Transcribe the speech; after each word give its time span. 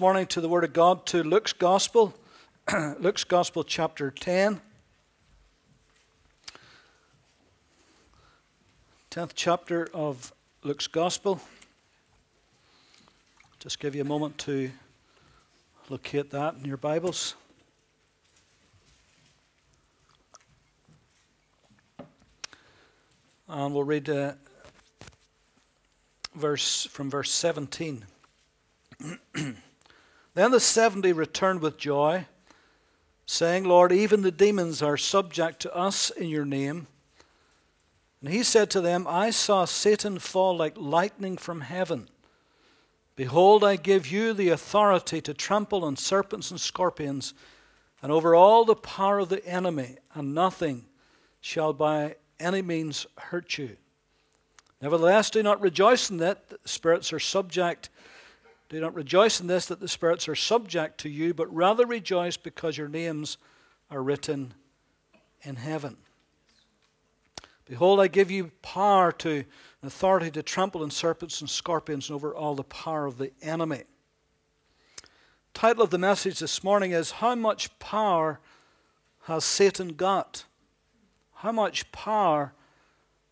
morning 0.00 0.26
to 0.26 0.40
the 0.40 0.48
Word 0.48 0.64
of 0.64 0.72
God 0.72 1.06
to 1.06 1.22
Luke's 1.22 1.52
Gospel, 1.52 2.12
Luke's 2.98 3.24
Gospel, 3.24 3.64
chapter 3.64 4.10
10. 4.10 4.60
10th 9.10 9.30
chapter 9.34 9.88
of 9.94 10.32
Luke's 10.62 10.86
Gospel. 10.86 11.40
Just 13.58 13.78
give 13.78 13.94
you 13.94 14.02
a 14.02 14.04
moment 14.04 14.36
to 14.38 14.70
locate 15.88 16.30
that 16.30 16.54
in 16.56 16.64
your 16.64 16.76
Bibles. 16.76 17.34
And 23.48 23.72
we'll 23.72 23.84
read 23.84 24.10
uh, 24.10 24.32
verse 26.34 26.86
from 26.86 27.08
verse 27.08 27.30
17. 27.30 28.04
Then 30.36 30.50
the 30.50 30.60
seventy 30.60 31.14
returned 31.14 31.62
with 31.62 31.78
joy, 31.78 32.26
saying, 33.24 33.64
Lord, 33.64 33.90
even 33.90 34.20
the 34.20 34.30
demons 34.30 34.82
are 34.82 34.98
subject 34.98 35.60
to 35.60 35.74
us 35.74 36.10
in 36.10 36.28
your 36.28 36.44
name. 36.44 36.88
And 38.20 38.28
he 38.28 38.42
said 38.42 38.68
to 38.72 38.82
them, 38.82 39.06
I 39.08 39.30
saw 39.30 39.64
Satan 39.64 40.18
fall 40.18 40.54
like 40.54 40.74
lightning 40.76 41.38
from 41.38 41.62
heaven. 41.62 42.10
Behold, 43.16 43.64
I 43.64 43.76
give 43.76 44.08
you 44.08 44.34
the 44.34 44.50
authority 44.50 45.22
to 45.22 45.32
trample 45.32 45.86
on 45.86 45.96
serpents 45.96 46.50
and 46.50 46.60
scorpions, 46.60 47.32
and 48.02 48.12
over 48.12 48.34
all 48.34 48.66
the 48.66 48.76
power 48.76 49.20
of 49.20 49.30
the 49.30 49.42
enemy, 49.46 49.96
and 50.12 50.34
nothing 50.34 50.84
shall 51.40 51.72
by 51.72 52.16
any 52.38 52.60
means 52.60 53.06
hurt 53.16 53.56
you. 53.56 53.78
Nevertheless, 54.82 55.30
do 55.30 55.42
not 55.42 55.62
rejoice 55.62 56.10
in 56.10 56.18
that 56.18 56.44
spirits 56.66 57.10
are 57.14 57.18
subject 57.18 57.88
do 58.68 58.80
not 58.80 58.94
rejoice 58.94 59.40
in 59.40 59.46
this 59.46 59.66
that 59.66 59.80
the 59.80 59.88
spirits 59.88 60.28
are 60.28 60.34
subject 60.34 60.98
to 60.98 61.08
you, 61.08 61.32
but 61.32 61.54
rather 61.54 61.86
rejoice 61.86 62.36
because 62.36 62.76
your 62.76 62.88
names 62.88 63.38
are 63.90 64.02
written 64.02 64.54
in 65.42 65.56
heaven. 65.56 65.96
Behold, 67.66 68.00
I 68.00 68.08
give 68.08 68.30
you 68.30 68.50
power 68.62 69.12
to 69.12 69.44
authority 69.82 70.30
to 70.32 70.42
trample 70.42 70.82
on 70.82 70.90
serpents 70.90 71.40
and 71.40 71.50
scorpions 71.50 72.08
and 72.08 72.16
over 72.16 72.34
all 72.34 72.54
the 72.54 72.64
power 72.64 73.06
of 73.06 73.18
the 73.18 73.32
enemy. 73.42 73.84
Title 75.54 75.82
of 75.82 75.90
the 75.90 75.98
message 75.98 76.38
this 76.38 76.62
morning 76.62 76.92
is 76.92 77.12
How 77.12 77.34
much 77.34 77.76
power 77.78 78.40
has 79.22 79.44
Satan 79.44 79.94
got? 79.94 80.44
How 81.34 81.52
much 81.52 81.90
power 81.92 82.52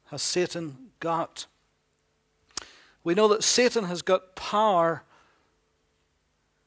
has 0.07 0.23
Satan 0.23 0.91
got? 1.01 1.47
We 3.03 3.15
know 3.15 3.29
that 3.29 3.45
Satan 3.45 3.85
has 3.85 4.03
got 4.03 4.35
power 4.35 5.03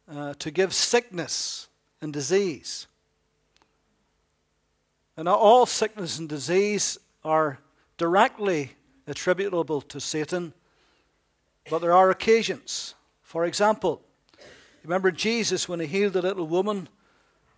uh, 0.09 0.33
to 0.39 0.52
give 0.52 0.73
sickness 0.73 1.67
and 2.02 2.13
disease. 2.13 2.88
And 5.16 5.27
all 5.27 5.66
sickness 5.66 6.19
and 6.19 6.30
disease 6.30 6.97
are 7.23 7.59
directly 7.97 8.72
attributable 9.08 9.81
to 9.81 10.00
Satan, 10.00 10.53
but 11.69 11.80
there 11.80 11.94
are 11.94 12.09
occasions. 12.09 12.94
For 13.23 13.45
example, 13.45 14.02
remember 14.83 15.11
Jesus 15.11 15.67
when 15.67 15.80
he 15.80 15.88
healed 15.88 16.13
the 16.13 16.22
little 16.22 16.47
woman 16.47 16.88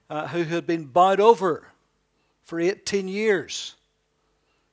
uh, 0.10 0.28
who 0.28 0.44
had 0.44 0.66
been 0.66 0.86
bowed 0.86 1.20
over 1.20 1.68
for 2.44 2.60
18 2.60 3.08
years. 3.08 3.76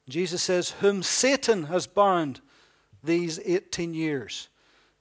Jesus 0.08 0.42
says, 0.42 0.70
Whom 0.80 1.02
Satan 1.02 1.64
has 1.64 1.86
bound 1.86 2.40
these 3.02 3.40
18 3.44 3.92
years. 3.92 4.48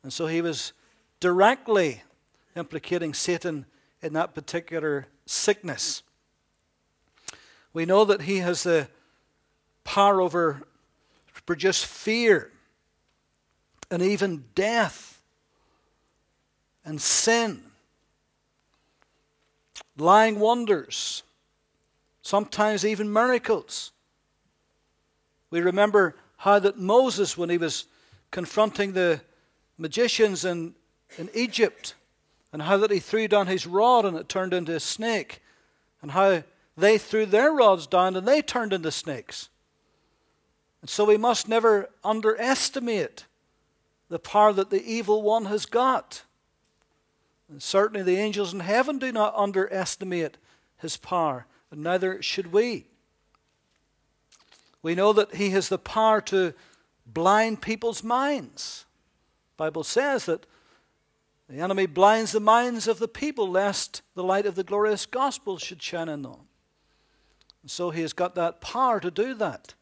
And 0.04 0.12
so 0.12 0.28
he 0.28 0.42
was 0.42 0.74
directly 1.20 2.04
implicating 2.56 3.14
Satan 3.14 3.66
in 4.02 4.14
that 4.14 4.34
particular 4.34 5.08
sickness. 5.26 6.04
We 7.74 7.86
know 7.86 8.06
that 8.06 8.22
he 8.22 8.38
has 8.38 8.64
the 8.64 8.88
power 9.84 10.22
over 10.22 10.62
to 11.36 11.44
produce 11.44 11.84
fear 11.84 12.52
and 13.92 14.02
even 14.02 14.46
death 14.56 15.22
and 16.86 17.02
sin, 17.02 17.64
lying 19.98 20.40
wonders, 20.40 21.24
sometimes 22.22 22.86
even 22.86 23.12
miracles. 23.12 23.92
We 25.50 25.62
remember 25.62 26.16
how 26.38 26.60
that 26.60 26.78
Moses, 26.78 27.38
when 27.38 27.50
he 27.50 27.58
was 27.58 27.86
confronting 28.32 28.94
the 28.94 29.22
magicians 29.78 30.46
in, 30.46 30.76
in 31.18 31.30
Egypt, 31.34 31.96
and 32.56 32.62
how 32.62 32.78
that 32.78 32.90
he 32.90 33.02
threw 33.02 33.28
down 33.28 33.48
his 33.48 33.68
rod 33.68 34.06
and 34.06 34.16
it 34.16 34.30
turned 34.30 34.54
into 34.54 34.74
a 34.74 34.80
snake, 34.80 35.42
and 36.02 36.12
how 36.12 36.42
they 36.78 36.98
threw 36.98 37.26
their 37.26 37.52
rods 37.52 37.86
down 37.86 38.16
and 38.16 38.26
they 38.26 38.42
turned 38.42 38.72
into 38.72 38.90
snakes. 38.92 39.50
And 40.80 40.90
so 40.90 41.04
we 41.04 41.18
must 41.18 41.50
never 41.50 41.90
underestimate 42.02 43.26
the 44.08 44.20
power 44.20 44.54
that 44.54 44.70
the 44.70 44.82
evil 44.82 45.22
one 45.22 45.44
has 45.48 45.66
got. 45.66 46.24
And 47.50 47.62
certainly 47.62 48.04
the 48.04 48.22
angels 48.22 48.54
in 48.54 48.62
heaven 48.62 49.00
do 49.00 49.12
not 49.12 49.36
underestimate 49.36 50.38
his 50.78 50.96
power, 50.96 51.48
and 51.72 51.84
neither 51.84 52.22
should 52.22 52.54
we. 52.54 52.86
We 54.82 54.96
know 54.96 55.12
that 55.12 55.36
he 55.36 55.50
has 55.50 55.68
the 55.68 55.78
power 55.78 56.22
to 56.22 56.54
blind 57.06 57.62
people's 57.62 58.02
minds. 58.02 58.86
The 59.58 59.66
Bible 59.66 59.84
says 59.84 60.26
that 60.28 60.46
the 61.48 61.60
enemy 61.60 61.86
blinds 61.86 62.32
the 62.32 62.40
minds 62.40 62.88
of 62.88 63.00
the 63.00 63.08
people 63.08 63.50
lest 63.50 64.02
the 64.16 64.24
light 64.24 64.46
of 64.46 64.56
the 64.56 64.64
glorious 64.64 65.06
gospel 65.06 65.58
should 65.58 65.82
shine 65.82 66.10
in 66.10 66.24
them. 66.24 66.48
And 67.62 67.70
so 67.70 67.92
he 67.92 68.02
has 68.02 68.14
got 68.14 68.36
that 68.36 68.62
power 68.62 69.00
to 69.00 69.12
do 69.12 69.34
that. 69.36 69.76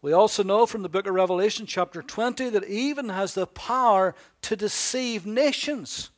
We 0.00 0.12
also 0.12 0.44
know 0.44 0.64
from 0.64 0.82
the 0.82 0.88
book 0.88 1.06
of 1.06 1.14
Revelation, 1.14 1.66
chapter 1.66 2.02
20, 2.02 2.50
that 2.50 2.64
he 2.64 2.88
even 2.88 3.08
has 3.08 3.34
the 3.34 3.46
power 3.46 4.14
to 4.42 4.54
deceive 4.54 5.26
nations, 5.26 6.10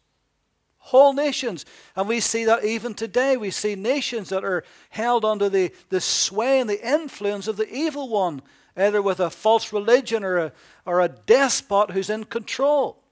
whole 0.79 1.13
nations. 1.13 1.65
And 1.97 2.07
we 2.07 2.21
see 2.21 2.45
that 2.45 2.65
even 2.65 2.95
today. 2.95 3.37
We 3.37 3.51
see 3.51 3.75
nations 3.75 4.29
that 4.29 4.45
are 4.45 4.65
held 4.91 5.25
under 5.25 5.49
the, 5.49 5.73
the 5.89 6.01
sway 6.01 6.61
and 6.61 6.69
the 6.69 6.87
influence 6.87 7.49
of 7.49 7.57
the 7.57 7.73
evil 7.73 8.09
one, 8.11 8.43
either 8.77 9.01
with 9.01 9.19
a 9.19 9.31
false 9.31 9.73
religion 9.73 10.25
or 10.25 10.37
a, 10.37 10.53
or 10.85 11.01
a 11.01 11.09
despot 11.09 11.93
who's 11.93 12.11
in 12.11 12.25
control. 12.25 13.03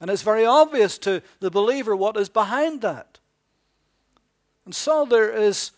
And 0.00 0.10
it's 0.10 0.22
very 0.22 0.44
obvious 0.44 0.96
to 0.98 1.22
the 1.40 1.50
believer 1.50 1.96
what 1.96 2.16
is 2.16 2.28
behind 2.28 2.82
that. 2.82 3.18
And 4.64 4.74
so 4.74 5.04
there 5.04 5.30
is 5.30 5.72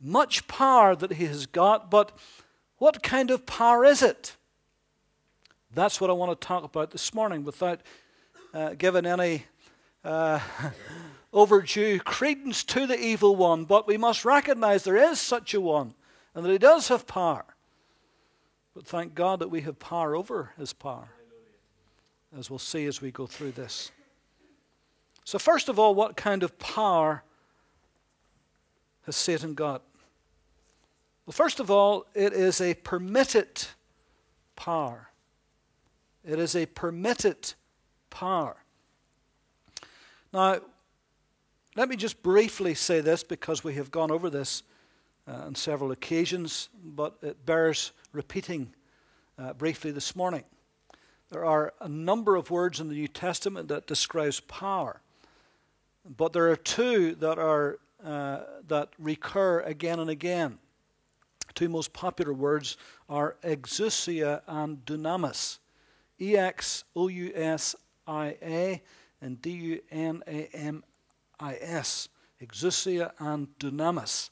much 0.00 0.46
power 0.48 0.94
that 0.94 1.12
he 1.12 1.24
has 1.26 1.46
got, 1.46 1.90
but 1.90 2.12
what 2.78 3.02
kind 3.02 3.30
of 3.30 3.46
power 3.46 3.84
is 3.84 4.02
it? 4.02 4.36
That's 5.72 6.00
what 6.00 6.10
I 6.10 6.12
want 6.12 6.38
to 6.38 6.46
talk 6.46 6.64
about 6.64 6.90
this 6.90 7.14
morning 7.14 7.44
without 7.44 7.80
uh, 8.52 8.74
giving 8.74 9.06
any 9.06 9.44
uh, 10.04 10.40
overdue 11.32 12.00
credence 12.00 12.64
to 12.64 12.86
the 12.86 12.98
evil 12.98 13.34
one. 13.34 13.64
But 13.64 13.86
we 13.86 13.96
must 13.96 14.24
recognize 14.24 14.84
there 14.84 14.96
is 14.96 15.20
such 15.20 15.54
a 15.54 15.60
one 15.60 15.94
and 16.34 16.44
that 16.44 16.52
he 16.52 16.58
does 16.58 16.88
have 16.88 17.06
power. 17.06 17.44
But 18.74 18.86
thank 18.86 19.14
God 19.14 19.38
that 19.38 19.48
we 19.48 19.62
have 19.62 19.78
power 19.78 20.14
over 20.14 20.52
his 20.58 20.72
power 20.72 21.13
as 22.38 22.50
we'll 22.50 22.58
see 22.58 22.86
as 22.86 23.00
we 23.00 23.10
go 23.10 23.26
through 23.26 23.52
this. 23.52 23.90
So, 25.24 25.38
first 25.38 25.68
of 25.68 25.78
all, 25.78 25.94
what 25.94 26.16
kind 26.16 26.42
of 26.42 26.58
power 26.58 27.22
has 29.06 29.16
Satan 29.16 29.54
got? 29.54 29.82
Well, 31.26 31.32
first 31.32 31.60
of 31.60 31.70
all, 31.70 32.06
it 32.14 32.32
is 32.32 32.60
a 32.60 32.74
permitted 32.74 33.66
power. 34.56 35.08
It 36.24 36.38
is 36.38 36.54
a 36.54 36.66
permitted 36.66 37.54
power. 38.10 38.56
Now, 40.32 40.60
let 41.76 41.88
me 41.88 41.96
just 41.96 42.22
briefly 42.22 42.74
say 42.74 43.00
this 43.00 43.24
because 43.24 43.64
we 43.64 43.74
have 43.74 43.90
gone 43.90 44.10
over 44.10 44.28
this 44.28 44.62
uh, 45.26 45.32
on 45.46 45.54
several 45.54 45.92
occasions, 45.92 46.68
but 46.84 47.16
it 47.22 47.46
bears 47.46 47.92
repeating 48.12 48.72
uh, 49.38 49.54
briefly 49.54 49.90
this 49.90 50.14
morning. 50.14 50.44
There 51.34 51.44
are 51.44 51.72
a 51.80 51.88
number 51.88 52.36
of 52.36 52.48
words 52.48 52.78
in 52.78 52.86
the 52.86 52.94
New 52.94 53.08
Testament 53.08 53.66
that 53.66 53.88
describes 53.88 54.38
power, 54.38 55.00
but 56.16 56.32
there 56.32 56.48
are 56.52 56.54
two 56.54 57.16
that 57.16 57.40
are 57.40 57.80
uh, 58.04 58.42
that 58.68 58.90
recur 59.00 59.58
again 59.62 59.98
and 59.98 60.08
again. 60.08 60.60
Two 61.54 61.68
most 61.68 61.92
popular 61.92 62.32
words 62.32 62.76
are 63.08 63.34
exousia 63.42 64.42
and 64.46 64.84
dunamis. 64.86 65.58
E 66.20 66.36
X 66.36 66.84
O 66.94 67.08
U 67.08 67.32
S 67.34 67.74
I 68.06 68.36
A 68.40 68.82
and 69.20 69.42
D 69.42 69.50
U 69.50 69.80
N 69.90 70.22
A 70.28 70.48
M 70.54 70.84
I 71.40 71.56
S. 71.60 72.10
Exousia 72.40 73.10
and 73.18 73.48
dunamis. 73.58 74.30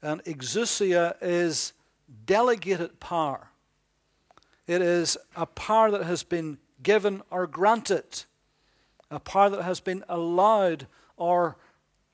And 0.00 0.22
exousia 0.22 1.16
is 1.20 1.72
delegated 2.24 3.00
power. 3.00 3.48
It 4.66 4.80
is 4.82 5.16
a 5.36 5.46
power 5.46 5.90
that 5.90 6.04
has 6.04 6.22
been 6.22 6.58
given 6.82 7.22
or 7.30 7.46
granted. 7.46 8.24
a 9.10 9.20
power 9.20 9.50
that 9.50 9.62
has 9.62 9.80
been 9.80 10.04
allowed 10.08 10.86
or 11.16 11.56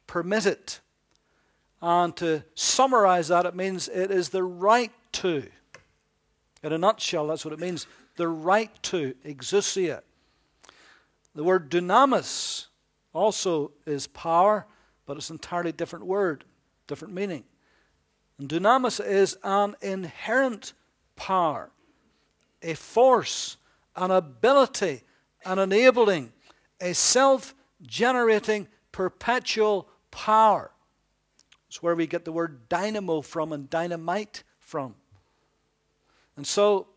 permitted. 0.06 0.75
And 1.81 2.14
to 2.17 2.44
summarize 2.55 3.29
that, 3.29 3.47
it 3.47 3.55
means 3.55 3.88
it 3.88 4.11
is 4.11 4.29
the 4.29 4.43
right 4.43 4.93
to. 5.12 5.49
In 6.62 6.73
a 6.73 6.79
nutshell, 6.79 7.29
that's 7.29 7.44
what 7.44 7.55
it 7.55 7.61
means 7.61 7.87
the 8.17 8.29
right 8.29 8.70
to, 8.82 9.14
exousia. 9.25 10.02
The 11.35 11.44
word 11.44 11.70
dunamis 11.70 12.67
also 13.14 13.73
is 13.87 14.06
power, 14.08 14.67
but 15.06 15.17
it's 15.17 15.31
an 15.31 15.37
entirely 15.37 15.73
different 15.73 16.05
word, 16.05 16.44
different 16.87 17.14
meaning. 17.14 17.44
And 18.38 18.49
dunamis 18.49 19.02
is 19.02 19.38
an 19.43 19.75
inherent 19.81 20.75
power, 21.17 21.70
a 22.62 22.75
force, 22.75 23.57
an 23.97 24.11
ability, 24.11 25.03
an 25.45 25.59
enabling, 25.59 26.33
a 26.81 26.93
self 26.93 27.55
generating, 27.83 28.69
perpetual 28.93 29.89
power. 30.11 30.71
It's 31.69 31.83
where 31.83 31.95
we 31.95 32.07
get 32.07 32.25
the 32.25 32.33
word 32.33 32.69
dynamo 32.69 33.21
from 33.21 33.53
and 33.53 33.71
dynamite 33.71 34.43
from. 34.59 34.95
And 36.37 36.47
so, 36.47 36.89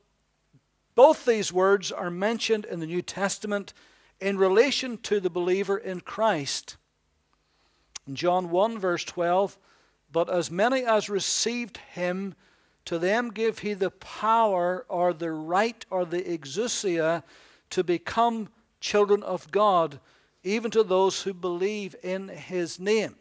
both 0.96 1.26
these 1.26 1.52
words 1.52 1.92
are 1.92 2.12
mentioned 2.12 2.66
in 2.66 2.80
the 2.80 2.86
New 2.86 3.02
Testament 3.02 3.74
in 4.20 4.38
relation 4.38 4.98
to 5.00 5.20
the 5.20 5.30
believer 5.30 5.78
in 5.78 6.02
Christ. 6.02 6.78
In 8.08 8.16
John 8.16 8.50
1, 8.50 8.80
verse 8.80 9.04
12, 9.04 9.58
but 10.12 10.30
as 10.30 10.52
many 10.52 10.86
as 10.86 11.10
received 11.10 11.78
him, 11.78 12.36
to 12.86 13.00
them 13.00 13.30
give 13.30 13.60
he 13.60 13.74
the 13.74 13.92
power 13.92 14.86
or 14.90 15.14
the 15.14 15.32
right 15.32 15.86
or 15.90 16.06
the 16.06 16.22
exousia 16.22 17.24
to 17.70 17.84
become 17.84 18.50
children 18.80 19.24
of 19.24 19.50
God, 19.52 20.00
even 20.44 20.70
to 20.72 20.84
those 20.84 21.22
who 21.22 21.34
believe 21.34 21.96
in 22.04 22.28
his 22.28 22.80
name. 22.80 23.16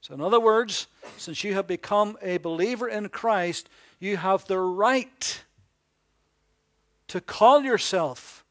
So, 0.00 0.14
in 0.14 0.20
other 0.20 0.40
words, 0.40 0.86
since 1.16 1.42
you 1.42 1.54
have 1.54 1.66
become 1.66 2.16
a 2.22 2.38
believer 2.38 2.88
in 2.88 3.08
Christ, 3.08 3.68
you 3.98 4.16
have 4.16 4.44
the 4.44 4.58
right 4.58 5.44
to 7.08 7.20
call 7.20 7.62
yourself 7.62 8.44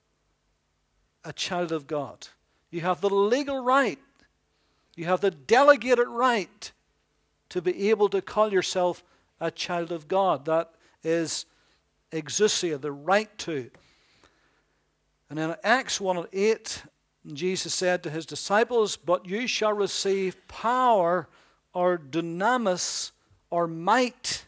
a 1.24 1.32
child 1.32 1.72
of 1.72 1.88
God. 1.88 2.28
You 2.70 2.82
have 2.82 3.02
the 3.02 3.10
legal 3.10 3.64
right, 3.64 4.00
you 4.96 5.06
have 5.06 5.22
the 5.22 5.32
delegated 5.32 6.08
right 6.08 6.72
to 7.50 7.62
be 7.62 7.90
able 7.90 8.10
to 8.10 8.22
call 8.22 8.52
yourself 8.52 9.04
a 9.40 9.52
child 9.52 9.92
of 9.92 10.08
God. 10.08 10.46
That 10.46 10.72
is 11.04 11.46
exousia, 12.12 12.80
the 12.80 12.92
right 12.92 13.36
to. 13.40 13.70
And 15.30 15.40
in 15.40 15.56
Acts 15.64 16.00
1 16.00 16.18
and 16.18 16.28
8, 16.32 16.84
Jesus 17.34 17.74
said 17.74 18.04
to 18.04 18.10
his 18.10 18.26
disciples, 18.26 18.96
But 18.96 19.26
you 19.26 19.48
shall 19.48 19.74
receive 19.74 20.48
power 20.48 21.28
or 21.74 21.98
dunamis 21.98 23.12
or 23.50 23.68
might 23.68 24.46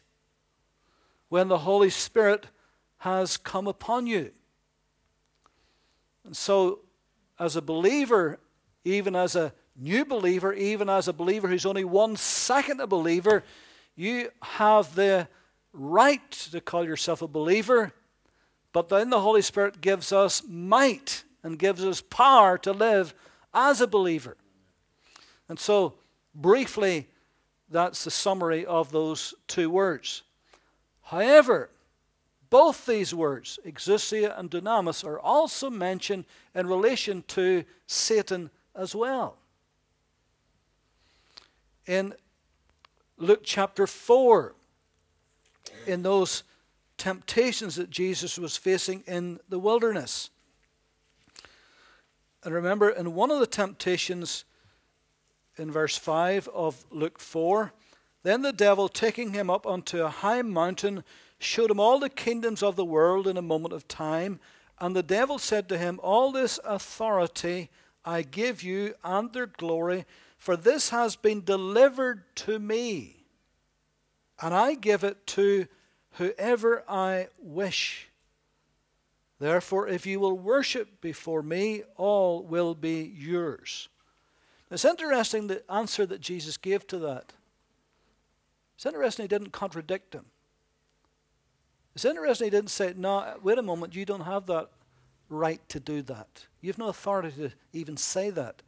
when 1.27 1.47
the 1.47 1.59
Holy 1.59 1.89
Spirit 1.89 2.47
has 2.99 3.37
come 3.37 3.67
upon 3.67 4.07
you. 4.07 4.31
And 6.25 6.35
so, 6.35 6.79
as 7.39 7.55
a 7.55 7.61
believer, 7.61 8.39
even 8.83 9.15
as 9.15 9.35
a 9.35 9.53
new 9.75 10.05
believer, 10.05 10.53
even 10.53 10.89
as 10.89 11.07
a 11.07 11.13
believer 11.13 11.47
who's 11.47 11.65
only 11.65 11.85
one 11.85 12.15
second 12.17 12.81
a 12.81 12.87
believer, 12.87 13.43
you 13.99 14.29
have 14.41 14.95
the 14.95 15.27
right 15.73 16.31
to 16.31 16.61
call 16.61 16.85
yourself 16.85 17.21
a 17.21 17.27
believer, 17.27 17.91
but 18.71 18.87
then 18.87 19.09
the 19.09 19.19
Holy 19.19 19.41
Spirit 19.41 19.81
gives 19.81 20.13
us 20.13 20.41
might 20.47 21.25
and 21.43 21.59
gives 21.59 21.83
us 21.83 21.99
power 21.99 22.57
to 22.59 22.71
live 22.71 23.13
as 23.53 23.81
a 23.81 23.87
believer. 23.87 24.37
And 25.49 25.59
so, 25.59 25.95
briefly, 26.33 27.09
that's 27.69 28.05
the 28.05 28.11
summary 28.11 28.65
of 28.65 28.89
those 28.93 29.33
two 29.47 29.69
words. 29.69 30.23
However, 31.01 31.69
both 32.49 32.85
these 32.85 33.13
words, 33.13 33.59
exousia 33.65 34.39
and 34.39 34.49
dunamis, 34.49 35.03
are 35.03 35.19
also 35.19 35.69
mentioned 35.69 36.23
in 36.55 36.67
relation 36.67 37.25
to 37.27 37.65
Satan 37.85 38.49
as 38.73 38.95
well. 38.95 39.35
In 41.85 42.13
Luke 43.19 43.41
chapter 43.43 43.85
4, 43.85 44.55
in 45.85 46.03
those 46.03 46.43
temptations 46.97 47.75
that 47.75 47.89
Jesus 47.89 48.37
was 48.37 48.55
facing 48.55 49.03
in 49.07 49.39
the 49.49 49.59
wilderness. 49.59 50.29
And 52.43 52.53
remember, 52.53 52.89
in 52.89 53.13
one 53.13 53.29
of 53.29 53.41
the 53.41 53.45
temptations, 53.45 54.45
in 55.57 55.69
verse 55.69 55.97
5 55.97 56.47
of 56.53 56.85
Luke 56.91 57.19
4, 57.19 57.73
then 58.23 58.41
the 58.41 58.53
devil, 58.53 58.87
taking 58.87 59.33
him 59.33 59.49
up 59.49 59.65
onto 59.65 60.01
a 60.01 60.09
high 60.09 60.41
mountain, 60.41 61.03
showed 61.39 61.71
him 61.71 61.79
all 61.79 61.99
the 61.99 62.09
kingdoms 62.09 62.63
of 62.63 62.77
the 62.77 62.85
world 62.85 63.27
in 63.27 63.35
a 63.35 63.41
moment 63.41 63.73
of 63.73 63.87
time. 63.89 64.39
And 64.79 64.95
the 64.95 65.03
devil 65.03 65.37
said 65.39 65.67
to 65.69 65.77
him, 65.77 65.99
All 66.01 66.31
this 66.31 66.57
authority 66.63 67.69
I 68.05 68.21
give 68.21 68.63
you 68.63 68.93
and 69.03 69.31
their 69.33 69.47
glory, 69.47 70.05
for 70.39 70.55
this 70.55 70.89
has 70.89 71.17
been 71.17 71.43
delivered 71.43 72.23
to 72.37 72.57
me, 72.57 73.25
and 74.41 74.53
I 74.53 74.73
give 74.73 75.03
it 75.03 75.27
to 75.27 75.67
whoever 76.13 76.83
I 76.89 77.27
wish. 77.37 78.07
Therefore, 79.37 79.87
if 79.87 80.05
you 80.05 80.19
will 80.19 80.37
worship 80.37 81.01
before 81.01 81.43
me, 81.43 81.83
all 81.97 82.41
will 82.43 82.73
be 82.73 83.13
yours. 83.15 83.89
It's 84.71 84.85
interesting 84.85 85.47
the 85.47 85.69
answer 85.71 86.05
that 86.05 86.21
Jesus 86.21 86.55
gave 86.55 86.87
to 86.87 86.99
that. 86.99 87.33
It's 88.75 88.85
interesting 88.85 89.25
he 89.25 89.27
didn't 89.27 89.51
contradict 89.51 90.15
him. 90.15 90.25
It's 91.95 92.05
interesting 92.05 92.45
he 92.45 92.51
didn't 92.51 92.69
say, 92.69 92.93
No, 92.95 93.37
wait 93.43 93.57
a 93.57 93.61
moment, 93.61 93.93
you 93.93 94.05
don't 94.05 94.21
have 94.21 94.45
that 94.45 94.69
right 95.27 95.67
to 95.67 95.81
do 95.81 96.01
that. 96.03 96.47
You 96.61 96.69
have 96.69 96.77
no 96.77 96.87
authority 96.87 97.31
to 97.31 97.51
even 97.73 97.97
say 97.97 98.29
that. 98.29 98.61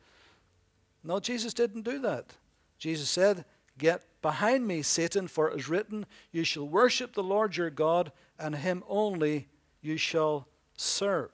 No, 1.03 1.19
Jesus 1.19 1.53
didn't 1.53 1.83
do 1.83 1.99
that. 1.99 2.33
Jesus 2.77 3.09
said, 3.09 3.45
Get 3.77 4.03
behind 4.21 4.67
me, 4.67 4.81
Satan, 4.81 5.27
for 5.27 5.49
it 5.49 5.59
is 5.59 5.69
written, 5.69 6.05
You 6.31 6.43
shall 6.43 6.67
worship 6.67 7.13
the 7.13 7.23
Lord 7.23 7.57
your 7.57 7.69
God, 7.69 8.11
and 8.37 8.55
him 8.55 8.83
only 8.87 9.47
you 9.81 9.97
shall 9.97 10.47
serve. 10.75 11.31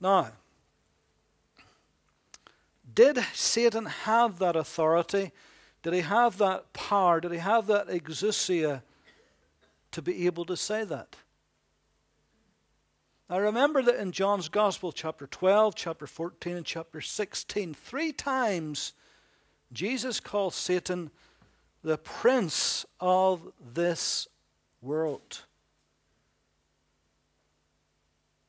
Now, 0.00 0.32
did 2.92 3.18
Satan 3.34 3.86
have 3.86 4.38
that 4.38 4.56
authority? 4.56 5.32
Did 5.82 5.94
he 5.94 6.00
have 6.00 6.38
that 6.38 6.72
power? 6.72 7.20
Did 7.20 7.32
he 7.32 7.38
have 7.38 7.66
that 7.68 7.88
exousia 7.88 8.82
to 9.92 10.02
be 10.02 10.26
able 10.26 10.44
to 10.46 10.56
say 10.56 10.84
that? 10.84 11.16
Now 13.30 13.38
remember 13.38 13.80
that 13.82 14.00
in 14.00 14.10
John's 14.10 14.48
Gospel, 14.48 14.90
chapter 14.90 15.28
12, 15.28 15.76
chapter 15.76 16.08
14, 16.08 16.56
and 16.56 16.66
chapter 16.66 17.00
16, 17.00 17.74
three 17.74 18.10
times 18.12 18.92
Jesus 19.72 20.18
calls 20.18 20.56
Satan 20.56 21.12
the 21.84 21.96
prince 21.96 22.84
of 22.98 23.52
this 23.72 24.26
world. 24.82 25.44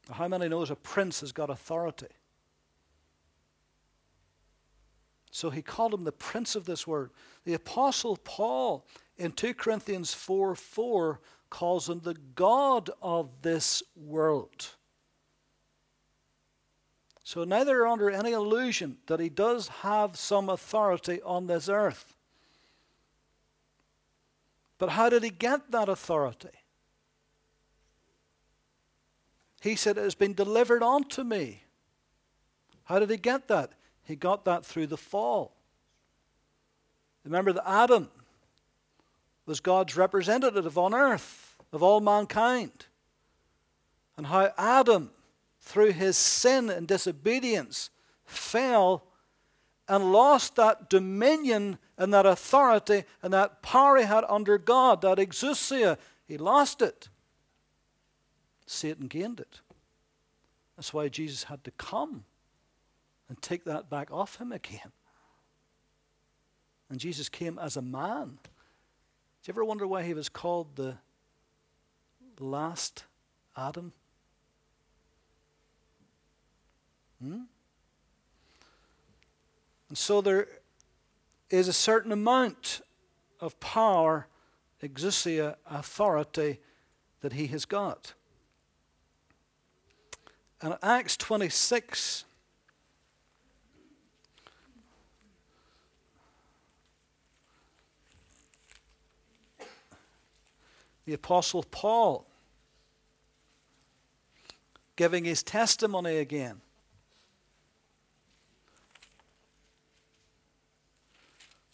How 0.09 0.27
many 0.27 0.49
knows 0.49 0.71
a 0.71 0.75
prince 0.75 1.21
has 1.21 1.31
got 1.31 1.51
authority? 1.51 2.07
So 5.29 5.51
he 5.51 5.61
called 5.61 5.93
him 5.93 6.05
the 6.05 6.11
prince 6.11 6.55
of 6.55 6.65
this 6.65 6.87
world. 6.87 7.11
The 7.45 7.53
apostle 7.53 8.17
Paul 8.17 8.83
in 9.15 9.31
2 9.31 9.53
Corinthians 9.53 10.11
4 10.11 10.55
4 10.55 11.19
calls 11.51 11.87
him 11.87 11.99
the 11.99 12.15
God 12.33 12.89
of 13.03 13.29
this 13.43 13.83
world. 13.95 14.69
So 17.23 17.43
neither 17.43 17.85
under 17.85 18.09
any 18.09 18.31
illusion 18.31 18.97
that 19.05 19.19
he 19.19 19.29
does 19.29 19.67
have 19.67 20.17
some 20.17 20.49
authority 20.49 21.21
on 21.21 21.45
this 21.45 21.69
earth. 21.69 22.15
But 24.79 24.89
how 24.89 25.09
did 25.09 25.21
he 25.21 25.29
get 25.29 25.69
that 25.71 25.87
authority? 25.87 26.49
He 29.61 29.75
said, 29.75 29.97
It 29.97 30.03
has 30.03 30.15
been 30.15 30.33
delivered 30.33 30.81
unto 30.81 31.23
me. 31.23 31.61
How 32.85 32.97
did 32.97 33.11
he 33.11 33.17
get 33.17 33.47
that? 33.49 33.73
He 34.03 34.15
got 34.15 34.45
that 34.45 34.65
through 34.65 34.87
the 34.87 34.97
fall. 34.97 35.55
Remember 37.23 37.53
that 37.53 37.69
Adam 37.69 38.09
was 39.45 39.59
God's 39.59 39.95
representative 39.95 40.77
on 40.77 40.93
earth 40.95 41.40
of 41.71 41.83
all 41.83 42.01
mankind. 42.01 42.85
And 44.17 44.27
how 44.27 44.51
Adam, 44.57 45.11
through 45.59 45.91
his 45.91 46.17
sin 46.17 46.69
and 46.69 46.87
disobedience, 46.87 47.89
fell 48.25 49.03
and 49.87 50.11
lost 50.11 50.55
that 50.55 50.89
dominion 50.89 51.77
and 51.97 52.13
that 52.13 52.25
authority 52.25 53.03
and 53.21 53.33
that 53.33 53.61
power 53.61 53.97
he 53.97 54.05
had 54.05 54.23
under 54.29 54.57
God, 54.57 55.01
that 55.01 55.17
exousia. 55.17 55.97
He 56.27 56.37
lost 56.37 56.81
it. 56.81 57.09
Satan 58.65 59.07
gained 59.07 59.39
it. 59.39 59.59
That's 60.77 60.93
why 60.93 61.09
Jesus 61.09 61.43
had 61.43 61.63
to 61.65 61.71
come 61.71 62.23
and 63.27 63.41
take 63.41 63.65
that 63.65 63.89
back 63.89 64.09
off 64.11 64.37
him 64.37 64.51
again. 64.51 64.91
And 66.89 66.99
Jesus 66.99 67.29
came 67.29 67.59
as 67.59 67.77
a 67.77 67.81
man. 67.81 68.39
Do 68.43 69.47
you 69.47 69.53
ever 69.53 69.65
wonder 69.65 69.87
why 69.87 70.03
he 70.03 70.13
was 70.13 70.29
called 70.29 70.75
the 70.75 70.95
last 72.41 73.05
Adam? 73.55 73.93
Hmm? 77.21 77.41
And 79.89 79.97
so 79.97 80.21
there 80.21 80.47
is 81.49 81.67
a 81.67 81.73
certain 81.73 82.11
amount 82.11 82.81
of 83.39 83.59
power, 83.59 84.27
exousia, 84.81 85.55
authority 85.69 86.59
that 87.19 87.33
he 87.33 87.47
has 87.47 87.65
got. 87.65 88.13
And 90.61 90.77
Acts 90.81 91.17
26, 91.17 92.23
the 101.05 101.13
Apostle 101.13 101.63
Paul 101.69 102.30
giving 105.01 105.25
his 105.25 105.41
testimony 105.41 106.17
again. 106.17 106.61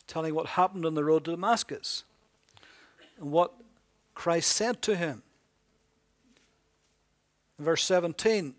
Telling 0.07 0.33
what 0.33 0.45
happened 0.45 0.85
on 0.85 0.93
the 0.93 1.03
road 1.03 1.25
to 1.25 1.31
Damascus 1.31 2.05
and 3.19 3.29
what 3.29 3.51
Christ 4.15 4.49
said 4.53 4.81
to 4.83 4.95
him. 4.95 5.23
In 7.59 7.65
verse 7.65 7.83
17 7.83 8.55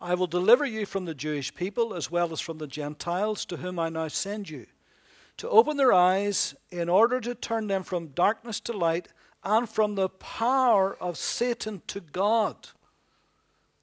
I 0.00 0.14
will 0.14 0.26
deliver 0.26 0.64
you 0.64 0.86
from 0.86 1.04
the 1.04 1.14
Jewish 1.14 1.54
people 1.54 1.92
as 1.92 2.10
well 2.10 2.32
as 2.32 2.40
from 2.40 2.56
the 2.56 2.66
Gentiles 2.66 3.44
to 3.44 3.58
whom 3.58 3.78
I 3.78 3.90
now 3.90 4.08
send 4.08 4.48
you, 4.48 4.64
to 5.36 5.50
open 5.50 5.76
their 5.76 5.92
eyes 5.92 6.54
in 6.70 6.88
order 6.88 7.20
to 7.20 7.34
turn 7.34 7.66
them 7.66 7.82
from 7.82 8.06
darkness 8.06 8.60
to 8.60 8.72
light 8.72 9.08
and 9.44 9.68
from 9.68 9.94
the 9.94 10.08
power 10.08 10.96
of 11.02 11.18
Satan 11.18 11.82
to 11.88 12.00
God, 12.00 12.68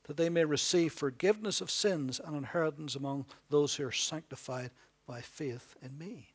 that 0.08 0.18
they 0.18 0.30
may 0.30 0.46
receive 0.46 0.94
forgiveness 0.94 1.62
of 1.62 1.70
sins 1.70 2.20
and 2.24 2.36
inheritance 2.36 2.96
among 2.96 3.26
those 3.50 3.76
who 3.76 3.86
are 3.86 3.92
sanctified 3.92 4.72
by 5.06 5.22
faith 5.22 5.76
in 5.82 5.98
me. 5.98 6.30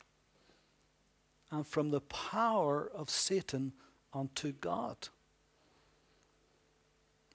And 1.51 1.67
from 1.67 1.91
the 1.91 2.01
power 2.03 2.91
of 2.95 3.11
Satan 3.11 3.73
unto 4.15 4.53
God. 4.53 4.97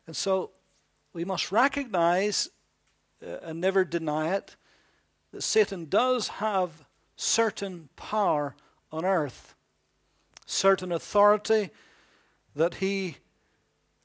And 0.06 0.15
so 0.15 0.51
we 1.13 1.25
must 1.25 1.51
recognize 1.51 2.50
uh, 3.25 3.38
and 3.44 3.60
never 3.60 3.84
deny 3.84 4.36
it 4.36 4.56
that 5.32 5.41
Satan 5.41 5.86
does 5.89 6.27
have 6.27 6.86
certain 7.15 7.89
power 7.96 8.56
on 8.91 9.03
earth 9.03 9.56
certain 10.48 10.94
authority 10.94 11.70
that 12.56 12.75
he 12.75 13.17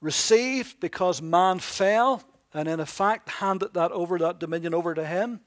received 0.02 0.80
because 0.80 1.22
man 1.22 1.58
fell 1.58 2.22
and 2.52 2.68
in 2.68 2.80
effect 2.80 3.30
handed 3.30 3.72
that 3.72 3.92
over 3.92 4.18
that 4.18 4.38
dominion 4.38 4.74
over 4.74 4.92
to 4.92 5.06
him. 5.06 5.40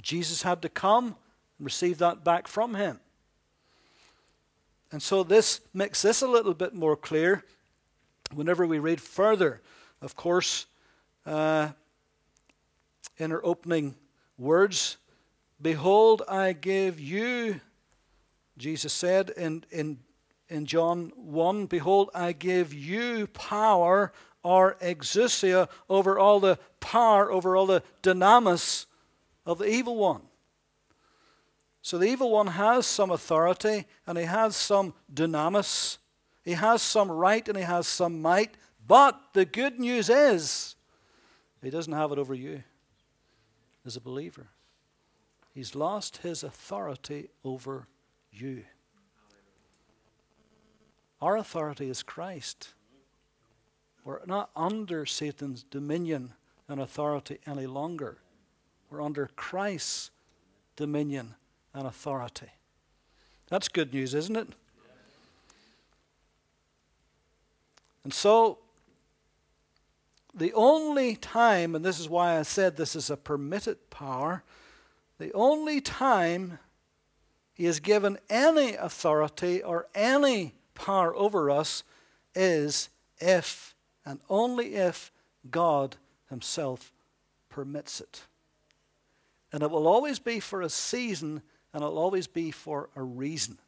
Jesus 0.00 0.42
had 0.42 0.62
to 0.62 0.70
come 0.70 1.06
and 1.58 1.64
receive 1.64 1.98
that 1.98 2.24
back 2.24 2.48
from 2.48 2.74
him. 2.74 2.98
And 4.90 5.02
so 5.02 5.22
this 5.22 5.60
makes 5.74 6.00
this 6.00 6.22
a 6.22 6.26
little 6.26 6.54
bit 6.54 6.72
more 6.72 6.96
clear 6.96 7.44
whenever 8.32 8.66
we 8.66 8.78
read 8.78 9.00
further 9.00 9.60
of 10.00 10.14
course 10.14 10.66
uh, 11.26 11.68
in 13.16 13.30
her 13.30 13.44
opening 13.44 13.94
words 14.36 14.98
behold 15.60 16.22
i 16.28 16.52
give 16.52 17.00
you 17.00 17.60
Jesus 18.58 18.92
said 18.92 19.30
in, 19.30 19.64
in, 19.70 19.98
in 20.48 20.66
John 20.66 21.12
1 21.16 21.66
Behold, 21.66 22.10
I 22.14 22.32
give 22.32 22.72
you 22.72 23.26
power 23.28 24.12
or 24.42 24.76
exousia 24.80 25.68
over 25.88 26.18
all 26.18 26.40
the 26.40 26.58
power, 26.80 27.30
over 27.30 27.56
all 27.56 27.66
the 27.66 27.82
dynamis 28.02 28.86
of 29.44 29.58
the 29.58 29.68
evil 29.68 29.96
one. 29.96 30.22
So 31.82 31.98
the 31.98 32.06
evil 32.06 32.30
one 32.30 32.48
has 32.48 32.86
some 32.86 33.10
authority 33.10 33.86
and 34.06 34.18
he 34.18 34.24
has 34.24 34.56
some 34.56 34.94
dynamis. 35.12 35.98
He 36.44 36.52
has 36.52 36.82
some 36.82 37.10
right 37.10 37.46
and 37.48 37.56
he 37.56 37.64
has 37.64 37.86
some 37.86 38.20
might. 38.22 38.54
But 38.86 39.20
the 39.32 39.44
good 39.44 39.78
news 39.78 40.08
is 40.08 40.76
he 41.62 41.70
doesn't 41.70 41.92
have 41.92 42.12
it 42.12 42.18
over 42.18 42.34
you 42.34 42.62
as 43.84 43.96
a 43.96 44.00
believer. 44.00 44.48
He's 45.54 45.74
lost 45.74 46.18
his 46.18 46.42
authority 46.42 47.30
over 47.44 47.86
you. 48.30 48.64
Our 51.20 51.36
authority 51.36 51.90
is 51.90 52.02
Christ. 52.02 52.74
We're 54.04 54.24
not 54.26 54.50
under 54.54 55.04
Satan's 55.04 55.64
dominion 55.64 56.34
and 56.68 56.80
authority 56.80 57.38
any 57.46 57.66
longer. 57.66 58.18
We're 58.90 59.02
under 59.02 59.28
Christ's 59.36 60.10
dominion 60.76 61.34
and 61.74 61.86
authority. 61.86 62.50
That's 63.48 63.68
good 63.68 63.92
news, 63.92 64.14
isn't 64.14 64.36
it? 64.36 64.48
And 68.04 68.14
so, 68.14 68.58
the 70.34 70.52
only 70.54 71.16
time, 71.16 71.74
and 71.74 71.84
this 71.84 71.98
is 71.98 72.08
why 72.08 72.38
I 72.38 72.42
said 72.42 72.76
this 72.76 72.94
is 72.94 73.10
a 73.10 73.16
permitted 73.16 73.90
power, 73.90 74.44
the 75.18 75.32
only 75.34 75.80
time 75.80 76.58
he 77.52 77.64
has 77.64 77.80
given 77.80 78.18
any 78.30 78.74
authority 78.74 79.62
or 79.62 79.88
any 79.94 80.54
power 80.78 81.14
over 81.14 81.50
us 81.50 81.82
is 82.34 82.88
if 83.20 83.74
and 84.04 84.20
only 84.30 84.74
if 84.74 85.12
God 85.50 85.96
Himself 86.30 86.92
permits 87.50 88.00
it. 88.00 88.22
And 89.52 89.62
it 89.62 89.70
will 89.70 89.86
always 89.86 90.18
be 90.18 90.40
for 90.40 90.62
a 90.62 90.68
season 90.68 91.42
and 91.72 91.82
it'll 91.82 91.98
always 91.98 92.26
be 92.26 92.50
for 92.50 92.88
a 92.96 93.02
reason. 93.02 93.58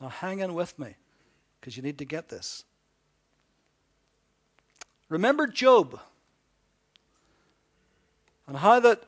Now, 0.00 0.08
hang 0.08 0.40
in 0.40 0.54
with 0.54 0.78
me 0.78 0.96
because 1.60 1.76
you 1.76 1.82
need 1.82 1.98
to 1.98 2.04
get 2.04 2.28
this. 2.28 2.64
Remember 5.08 5.46
Job 5.46 6.00
and 8.46 8.56
how 8.56 8.80
that 8.80 9.02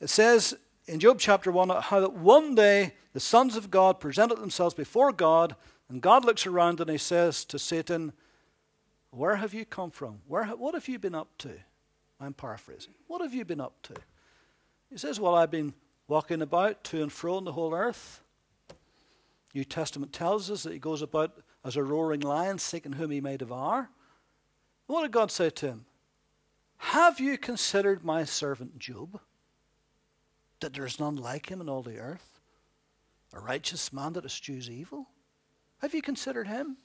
it 0.00 0.10
says 0.10 0.54
in 0.86 1.00
Job 1.00 1.18
chapter 1.18 1.50
1 1.50 1.68
how 1.82 2.00
that 2.00 2.12
one 2.12 2.54
day 2.54 2.94
the 3.18 3.24
sons 3.24 3.56
of 3.56 3.68
God 3.68 3.98
presented 3.98 4.38
themselves 4.38 4.76
before 4.76 5.10
God, 5.10 5.56
and 5.88 6.00
God 6.00 6.24
looks 6.24 6.46
around 6.46 6.80
and 6.80 6.88
he 6.88 6.98
says 6.98 7.44
to 7.46 7.58
Satan, 7.58 8.12
Where 9.10 9.34
have 9.34 9.52
you 9.52 9.64
come 9.64 9.90
from? 9.90 10.20
Where, 10.28 10.46
what 10.46 10.74
have 10.74 10.86
you 10.86 11.00
been 11.00 11.16
up 11.16 11.26
to? 11.38 11.50
I'm 12.20 12.32
paraphrasing. 12.32 12.94
What 13.08 13.20
have 13.20 13.34
you 13.34 13.44
been 13.44 13.60
up 13.60 13.74
to? 13.82 13.94
He 14.88 14.98
says, 14.98 15.18
Well, 15.18 15.34
I've 15.34 15.50
been 15.50 15.74
walking 16.06 16.42
about 16.42 16.84
to 16.84 17.02
and 17.02 17.10
fro 17.10 17.38
in 17.38 17.44
the 17.44 17.50
whole 17.50 17.74
earth. 17.74 18.22
New 19.52 19.64
Testament 19.64 20.12
tells 20.12 20.48
us 20.48 20.62
that 20.62 20.72
he 20.72 20.78
goes 20.78 21.02
about 21.02 21.40
as 21.64 21.74
a 21.74 21.82
roaring 21.82 22.20
lion, 22.20 22.60
seeking 22.60 22.92
whom 22.92 23.10
he 23.10 23.20
may 23.20 23.36
devour. 23.36 23.90
What 24.86 25.02
did 25.02 25.10
God 25.10 25.32
say 25.32 25.50
to 25.50 25.66
him? 25.66 25.86
Have 26.76 27.18
you 27.18 27.36
considered 27.36 28.04
my 28.04 28.22
servant 28.22 28.78
Job? 28.78 29.18
that 30.60 30.74
there 30.74 30.86
is 30.86 30.98
none 30.98 31.16
like 31.16 31.50
him 31.50 31.60
in 31.60 31.68
all 31.68 31.82
the 31.82 31.98
earth, 31.98 32.37
a 33.32 33.40
righteous 33.40 33.92
man 33.92 34.14
that 34.14 34.24
eschews 34.24 34.70
evil? 34.70 35.08
Have 35.78 35.94
you 35.94 36.02
considered 36.02 36.48
him? 36.48 36.76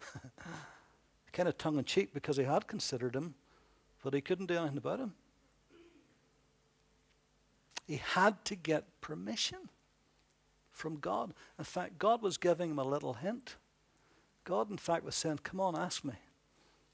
kind 1.32 1.48
of 1.48 1.56
tongue 1.58 1.78
in 1.78 1.84
cheek 1.84 2.12
because 2.12 2.36
he 2.36 2.44
had 2.44 2.66
considered 2.66 3.14
him, 3.14 3.34
but 4.02 4.14
he 4.14 4.20
couldn't 4.20 4.46
do 4.46 4.56
anything 4.56 4.78
about 4.78 5.00
him. 5.00 5.14
He 7.86 7.96
had 7.96 8.44
to 8.46 8.54
get 8.54 9.00
permission 9.00 9.68
from 10.70 10.96
God. 10.98 11.32
In 11.58 11.64
fact, 11.64 11.98
God 11.98 12.22
was 12.22 12.36
giving 12.36 12.70
him 12.70 12.78
a 12.78 12.84
little 12.84 13.14
hint. 13.14 13.56
God, 14.44 14.70
in 14.70 14.76
fact, 14.76 15.04
was 15.04 15.14
saying, 15.14 15.40
Come 15.42 15.60
on, 15.60 15.76
ask 15.76 16.04
me. 16.04 16.14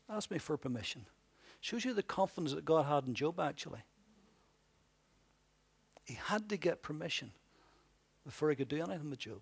Ask 0.08 0.30
me 0.30 0.38
for 0.38 0.56
permission. 0.56 1.06
Shows 1.60 1.84
you 1.84 1.92
the 1.92 2.02
confidence 2.02 2.54
that 2.54 2.64
God 2.64 2.86
had 2.86 3.06
in 3.06 3.14
Job, 3.14 3.40
actually. 3.40 3.80
He 6.04 6.14
had 6.14 6.48
to 6.48 6.56
get 6.56 6.82
permission 6.82 7.32
before 8.26 8.50
he 8.50 8.56
could 8.56 8.68
do 8.68 8.82
anything 8.82 9.08
with 9.08 9.20
Job. 9.20 9.40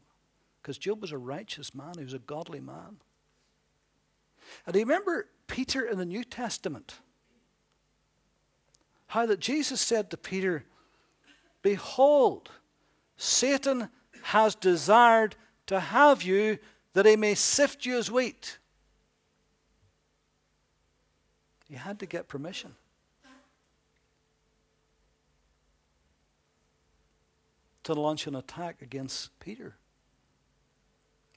Because 0.62 0.78
Job 0.78 1.00
was 1.00 1.10
a 1.10 1.18
righteous 1.18 1.74
man, 1.74 1.94
he 1.96 2.04
was 2.04 2.14
a 2.14 2.18
godly 2.18 2.60
man. 2.60 2.98
And 4.66 4.74
do 4.74 4.78
you 4.78 4.84
remember 4.84 5.26
Peter 5.46 5.86
in 5.86 5.98
the 5.98 6.04
New 6.04 6.22
Testament? 6.22 7.00
How 9.06 9.26
that 9.26 9.40
Jesus 9.40 9.80
said 9.80 10.10
to 10.10 10.16
Peter, 10.16 10.64
Behold, 11.62 12.50
Satan 13.16 13.88
has 14.22 14.54
desired 14.54 15.34
to 15.66 15.80
have 15.80 16.22
you 16.22 16.58
that 16.92 17.06
he 17.06 17.16
may 17.16 17.34
sift 17.34 17.86
you 17.86 17.96
as 17.96 18.10
wheat. 18.10 18.58
He 21.68 21.74
had 21.74 21.98
to 22.00 22.06
get 22.06 22.28
permission. 22.28 22.74
To 27.84 27.94
launch 27.94 28.26
an 28.26 28.34
attack 28.34 28.82
against 28.82 29.38
Peter. 29.40 29.76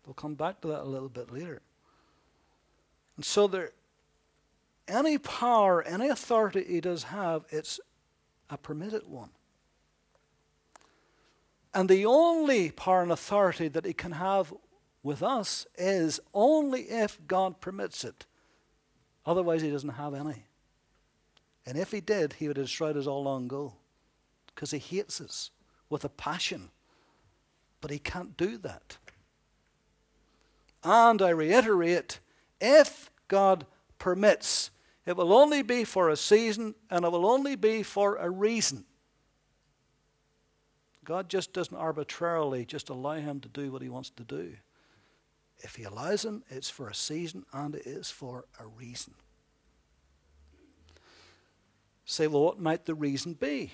We'll 0.05 0.13
come 0.13 0.35
back 0.35 0.61
to 0.61 0.69
that 0.69 0.81
a 0.81 0.89
little 0.89 1.09
bit 1.09 1.31
later. 1.31 1.61
And 3.17 3.25
so 3.25 3.47
there 3.47 3.71
any 4.87 5.17
power, 5.17 5.83
any 5.83 6.07
authority 6.07 6.63
he 6.63 6.81
does 6.81 7.03
have, 7.03 7.43
it's 7.49 7.79
a 8.49 8.57
permitted 8.57 9.07
one. 9.07 9.29
And 11.73 11.89
the 11.89 12.05
only 12.05 12.71
power 12.71 13.03
and 13.03 13.11
authority 13.11 13.67
that 13.67 13.85
he 13.85 13.93
can 13.93 14.13
have 14.13 14.53
with 15.03 15.21
us 15.21 15.67
is 15.77 16.19
only 16.33 16.83
if 16.83 17.19
God 17.27 17.59
permits 17.59 18.03
it. 18.03 18.25
Otherwise, 19.25 19.61
he 19.61 19.69
doesn't 19.69 19.89
have 19.89 20.13
any. 20.13 20.45
And 21.65 21.77
if 21.77 21.91
he 21.91 21.99
did, 21.99 22.33
he 22.33 22.47
would 22.47 22.55
have 22.55 22.65
destroyed 22.65 22.95
us 22.95 23.07
all 23.07 23.23
long 23.23 23.45
ago 23.45 23.73
because 24.47 24.71
he 24.71 24.79
hates 24.79 25.19
us 25.19 25.51
with 25.89 26.03
a 26.03 26.09
passion. 26.09 26.69
But 27.81 27.91
he 27.91 27.99
can't 27.99 28.35
do 28.37 28.57
that. 28.59 28.97
And 30.83 31.21
I 31.21 31.29
reiterate 31.29 32.19
if 32.59 33.11
God 33.27 33.65
permits, 33.99 34.71
it 35.05 35.15
will 35.15 35.33
only 35.33 35.61
be 35.61 35.83
for 35.83 36.09
a 36.09 36.17
season 36.17 36.75
and 36.89 37.05
it 37.05 37.11
will 37.11 37.25
only 37.25 37.55
be 37.55 37.83
for 37.83 38.15
a 38.15 38.29
reason. 38.29 38.85
God 41.03 41.29
just 41.29 41.53
doesn't 41.53 41.75
arbitrarily 41.75 42.65
just 42.65 42.89
allow 42.89 43.13
him 43.13 43.39
to 43.39 43.47
do 43.47 43.71
what 43.71 43.81
he 43.81 43.89
wants 43.89 44.09
to 44.11 44.23
do. 44.23 44.53
If 45.59 45.75
he 45.75 45.83
allows 45.83 46.25
him, 46.25 46.43
it's 46.49 46.69
for 46.69 46.89
a 46.89 46.95
season 46.95 47.45
and 47.53 47.75
it 47.75 47.87
is 47.87 48.11
for 48.11 48.45
a 48.59 48.67
reason. 48.67 49.13
Say, 52.05 52.27
well, 52.27 52.43
what 52.43 52.59
might 52.59 52.85
the 52.85 52.95
reason 52.95 53.33
be? 53.33 53.73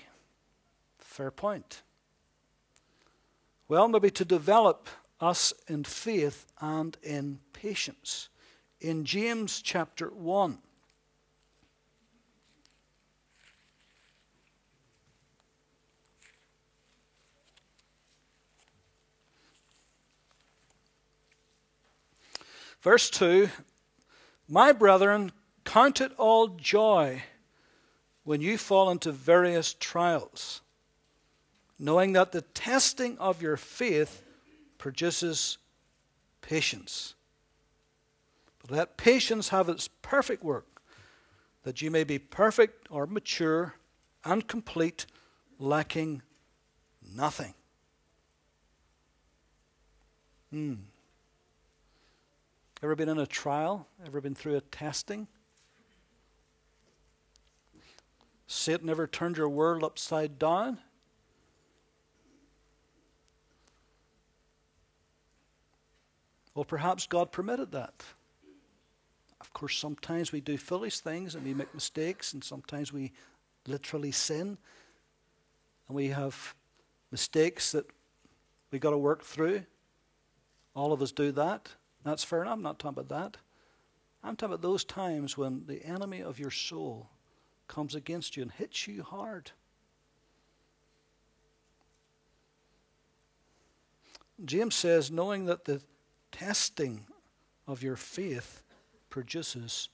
Fair 0.98 1.30
point. 1.30 1.82
Well, 3.68 3.88
maybe 3.88 4.10
to 4.10 4.24
develop 4.24 4.88
us 5.20 5.54
in 5.68 5.84
faith 5.84 6.46
and 6.60 6.96
in 7.02 7.40
patience. 7.52 8.28
In 8.80 9.04
James 9.04 9.62
chapter 9.62 10.08
1, 10.08 10.58
Verse 22.84 23.08
2 23.08 23.48
My 24.46 24.70
brethren, 24.70 25.32
count 25.64 26.02
it 26.02 26.12
all 26.18 26.48
joy 26.48 27.22
when 28.24 28.42
you 28.42 28.58
fall 28.58 28.90
into 28.90 29.10
various 29.10 29.72
trials, 29.72 30.60
knowing 31.78 32.12
that 32.12 32.32
the 32.32 32.42
testing 32.42 33.18
of 33.18 33.42
your 33.42 33.56
faith 33.56 34.22
produces 34.78 35.58
patience. 36.40 37.14
But 38.60 38.70
let 38.70 38.96
patience 38.96 39.48
have 39.48 39.68
its 39.68 39.88
perfect 40.02 40.42
work, 40.42 40.80
that 41.64 41.82
you 41.82 41.90
may 41.90 42.04
be 42.04 42.18
perfect 42.18 42.86
or 42.90 43.06
mature 43.06 43.74
and 44.24 44.46
complete, 44.46 45.06
lacking 45.58 46.22
nothing. 47.14 47.54
Hmm. 50.50 50.74
Ever 52.82 52.94
been 52.94 53.08
in 53.08 53.18
a 53.18 53.26
trial? 53.26 53.88
Ever 54.06 54.20
been 54.20 54.34
through 54.34 54.56
a 54.56 54.60
testing? 54.60 55.26
Satan 58.46 58.88
ever 58.88 59.06
turned 59.06 59.36
your 59.36 59.48
world 59.48 59.82
upside 59.82 60.38
down? 60.38 60.78
Well, 66.54 66.64
perhaps 66.64 67.06
God 67.06 67.32
permitted 67.32 67.72
that. 67.72 68.04
Of 69.40 69.52
course, 69.52 69.76
sometimes 69.76 70.32
we 70.32 70.40
do 70.40 70.56
foolish 70.56 71.00
things 71.00 71.34
and 71.34 71.44
we 71.44 71.52
make 71.52 71.74
mistakes, 71.74 72.32
and 72.32 72.42
sometimes 72.42 72.92
we 72.92 73.12
literally 73.66 74.12
sin. 74.12 74.56
And 75.88 75.96
we 75.96 76.08
have 76.08 76.54
mistakes 77.10 77.72
that 77.72 77.86
we 78.70 78.78
got 78.78 78.90
to 78.90 78.98
work 78.98 79.22
through. 79.22 79.64
All 80.74 80.92
of 80.92 81.02
us 81.02 81.12
do 81.12 81.30
that. 81.32 81.68
That's 82.04 82.24
fair 82.24 82.42
enough. 82.42 82.54
I'm 82.54 82.62
not 82.62 82.78
talking 82.78 83.00
about 83.00 83.08
that. 83.08 83.36
I'm 84.22 84.36
talking 84.36 84.54
about 84.54 84.62
those 84.62 84.84
times 84.84 85.36
when 85.36 85.64
the 85.66 85.84
enemy 85.84 86.20
of 86.22 86.38
your 86.38 86.50
soul 86.50 87.10
comes 87.68 87.94
against 87.94 88.36
you 88.36 88.42
and 88.42 88.52
hits 88.52 88.86
you 88.86 89.02
hard. 89.02 89.50
James 94.44 94.74
says, 94.74 95.10
knowing 95.10 95.44
that 95.46 95.64
the 95.64 95.80
testing 96.38 97.06
of 97.66 97.82
your 97.82 97.96
faith 97.96 98.62
produces 99.08 99.88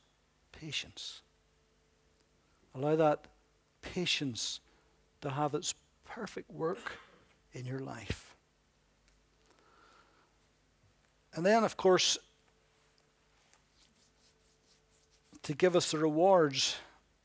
patience. 0.53 1.23
Allow 2.75 2.97
that 2.97 3.27
patience 3.83 4.61
to 5.21 5.31
have 5.31 5.55
its 5.55 5.75
perfect 6.05 6.51
work 6.51 6.99
in 7.53 7.67
your 7.67 7.81
life. 7.81 8.35
And 11.35 11.45
then, 11.45 11.63
of 11.63 11.77
course, 11.77 12.19
to 15.43 15.55
give 15.55 15.77
us 15.77 15.91
the 15.91 15.99
rewards 15.99 16.77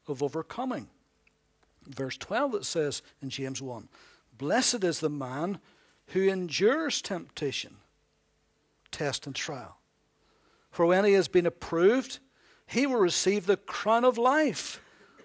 of 0.07 0.21
overcoming. 0.21 0.87
Verse 1.87 2.17
12 2.17 2.55
it 2.55 2.65
says 2.65 3.01
in 3.21 3.29
James 3.29 3.61
1 3.61 3.87
Blessed 4.37 4.83
is 4.83 4.99
the 4.99 5.09
man 5.09 5.59
who 6.07 6.27
endures 6.27 7.01
temptation, 7.01 7.77
test, 8.95 9.27
and 9.27 9.35
trial. 9.35 9.77
For 10.71 10.85
when 10.85 11.03
he 11.03 11.13
has 11.13 11.27
been 11.27 11.45
approved, 11.45 12.19
he 12.65 12.87
will 12.87 12.95
receive 12.95 13.45
the 13.45 13.57
crown 13.57 14.05
of 14.05 14.17
life 14.17 14.81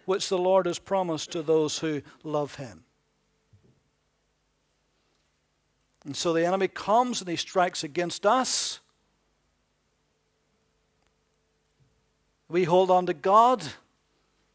which 0.07 0.29
the 0.29 0.39
Lord 0.39 0.67
has 0.67 0.81
promised 0.81 1.31
to 1.33 1.43
those 1.43 1.79
who 1.79 2.03
love 2.25 2.57
him. 2.57 2.83
And 6.05 6.17
so 6.17 6.33
the 6.33 6.45
enemy 6.45 6.67
comes 6.67 7.21
and 7.21 7.31
he 7.31 7.37
strikes 7.37 7.85
against 7.85 8.27
us. 8.27 8.81
We 12.49 12.65
hold 12.65 12.91
on 12.91 13.07
to 13.07 13.15
God. 13.15 13.63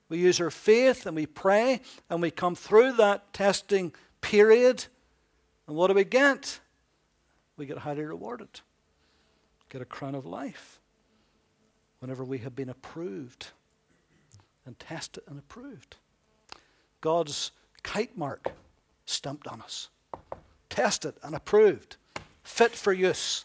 We 0.10 0.18
use 0.18 0.42
our 0.42 0.52
faith 0.52 1.06
and 1.06 1.16
we 1.16 1.26
pray 1.26 1.80
and 2.10 2.22
we 2.22 2.32
come 2.32 2.56
through 2.56 2.94
that 2.94 3.32
testing 3.32 3.94
period. 4.20 4.86
And 5.68 5.78
what 5.78 5.88
do 5.88 5.94
we 5.94 6.04
get? 6.04 6.60
We 7.56 7.66
get 7.66 7.78
highly 7.78 8.04
rewarded. 8.04 8.60
Get 9.76 9.82
a 9.82 9.86
crown 9.86 10.16
of 10.16 10.26
life 10.26 10.80
whenever 12.00 12.24
we 12.24 12.38
have 12.38 12.56
been 12.56 12.70
approved 12.70 13.48
and 14.66 14.80
tested 14.80 15.22
and 15.28 15.38
approved. 15.38 15.98
God's 17.02 17.52
kite 17.84 18.18
mark 18.18 18.54
stamped 19.06 19.50
on 19.50 19.62
us 19.62 19.90
tested 20.70 21.16
and 21.24 21.36
approved, 21.36 21.98
fit 22.42 22.72
for 22.72 22.94
use. 22.94 23.44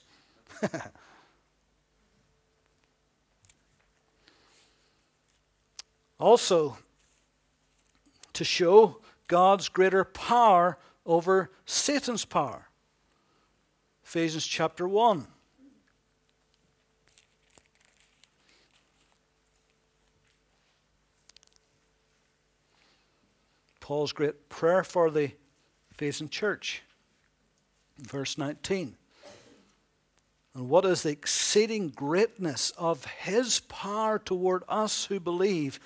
also, 6.21 6.79
to 8.35 8.45
show 8.45 9.01
God's 9.27 9.69
greater 9.69 10.05
power 10.05 10.79
over 11.05 11.51
Satan's 11.67 12.25
power. 12.25 12.69
Ephesians 14.05 14.47
chapter 14.47 14.87
1. 14.87 15.27
Paul's 23.91 24.13
great 24.13 24.49
prayer 24.49 24.85
for 24.85 25.11
the 25.11 25.33
Ephesian 25.91 26.29
church. 26.29 26.83
Verse 27.99 28.39
19. 28.39 28.97
And 30.55 30.69
what 30.69 30.85
is 30.85 31.03
the 31.03 31.11
exceeding 31.11 31.89
greatness 31.89 32.73
of 32.79 33.05
his 33.05 33.59
power 33.59 34.21
toward 34.21 34.63
us 34.69 35.07
who 35.07 35.19
believe? 35.19 35.81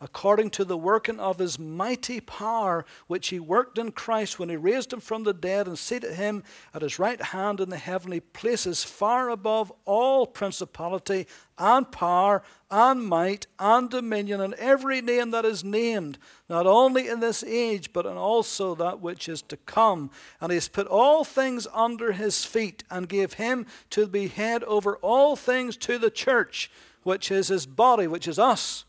According 0.00 0.50
to 0.50 0.64
the 0.64 0.76
working 0.76 1.20
of 1.20 1.38
his 1.38 1.58
mighty 1.58 2.20
power, 2.20 2.84
which 3.06 3.28
he 3.28 3.38
worked 3.38 3.78
in 3.78 3.92
Christ 3.92 4.38
when 4.38 4.48
he 4.48 4.56
raised 4.56 4.92
him 4.92 5.00
from 5.00 5.22
the 5.22 5.32
dead 5.32 5.66
and 5.66 5.78
seated 5.78 6.14
him 6.14 6.42
at 6.74 6.82
his 6.82 6.98
right 6.98 7.20
hand 7.20 7.60
in 7.60 7.70
the 7.70 7.76
heavenly 7.78 8.20
places, 8.20 8.82
far 8.82 9.30
above 9.30 9.72
all 9.84 10.26
principality 10.26 11.26
and 11.56 11.90
power 11.90 12.42
and 12.70 13.06
might 13.06 13.46
and 13.58 13.88
dominion 13.88 14.40
and 14.40 14.54
every 14.54 15.00
name 15.00 15.30
that 15.30 15.44
is 15.44 15.62
named, 15.62 16.18
not 16.48 16.66
only 16.66 17.08
in 17.08 17.20
this 17.20 17.44
age, 17.44 17.92
but 17.92 18.04
in 18.04 18.16
also 18.16 18.74
that 18.74 19.00
which 19.00 19.28
is 19.28 19.42
to 19.42 19.56
come. 19.58 20.10
And 20.40 20.50
he 20.50 20.56
has 20.56 20.68
put 20.68 20.88
all 20.88 21.24
things 21.24 21.68
under 21.72 22.12
his 22.12 22.44
feet 22.44 22.82
and 22.90 23.08
gave 23.08 23.34
him 23.34 23.66
to 23.90 24.06
be 24.06 24.26
head 24.26 24.64
over 24.64 24.96
all 24.96 25.36
things 25.36 25.76
to 25.78 25.98
the 25.98 26.10
church, 26.10 26.70
which 27.04 27.30
is 27.30 27.48
his 27.48 27.64
body, 27.64 28.08
which 28.08 28.26
is 28.26 28.38
us 28.38 28.84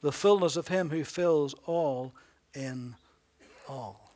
the 0.00 0.12
fullness 0.12 0.56
of 0.56 0.68
Him 0.68 0.90
who 0.90 1.04
fills 1.04 1.54
all 1.66 2.14
in 2.54 2.94
all. 3.68 4.12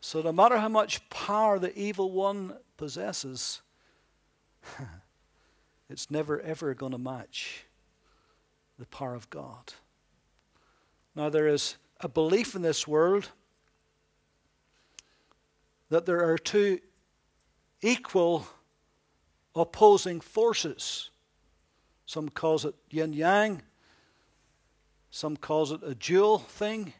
So, 0.00 0.22
no 0.22 0.32
matter 0.32 0.58
how 0.58 0.68
much 0.68 1.08
power 1.10 1.58
the 1.58 1.76
evil 1.78 2.10
one 2.10 2.54
possesses, 2.76 3.60
it's 5.90 6.10
never 6.10 6.40
ever 6.40 6.74
going 6.74 6.92
to 6.92 6.98
match 6.98 7.64
the 8.78 8.86
power 8.86 9.14
of 9.14 9.28
God. 9.28 9.74
Now, 11.14 11.28
there 11.28 11.48
is 11.48 11.76
a 12.00 12.08
belief 12.08 12.54
in 12.54 12.62
this 12.62 12.88
world 12.88 13.28
that 15.90 16.06
there 16.06 16.24
are 16.24 16.38
two 16.38 16.78
equal 17.82 18.46
opposing 19.54 20.20
forces. 20.20 21.10
Some 22.06 22.28
calls 22.28 22.64
it 22.64 22.74
yin 22.88 23.12
yang, 23.12 23.62
some 25.10 25.36
calls 25.36 25.72
it 25.72 25.80
a 25.84 25.94
dual 25.94 26.38
thing. 26.38 26.92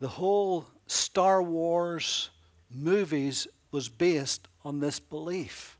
The 0.00 0.08
whole 0.08 0.66
Star 0.86 1.42
Wars 1.42 2.30
movies 2.70 3.46
was 3.70 3.88
based 3.88 4.48
on 4.64 4.80
this 4.80 5.00
belief 5.00 5.74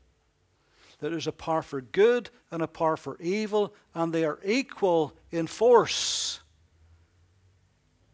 that 0.99 1.09
there's 1.09 1.27
a 1.27 1.31
power 1.31 1.61
for 1.61 1.81
good 1.81 2.29
and 2.51 2.61
a 2.61 2.67
power 2.67 2.97
for 2.97 3.17
evil, 3.19 3.73
and 3.93 4.13
they 4.13 4.23
are 4.23 4.39
equal 4.43 5.13
in 5.31 5.47
force. 5.47 6.39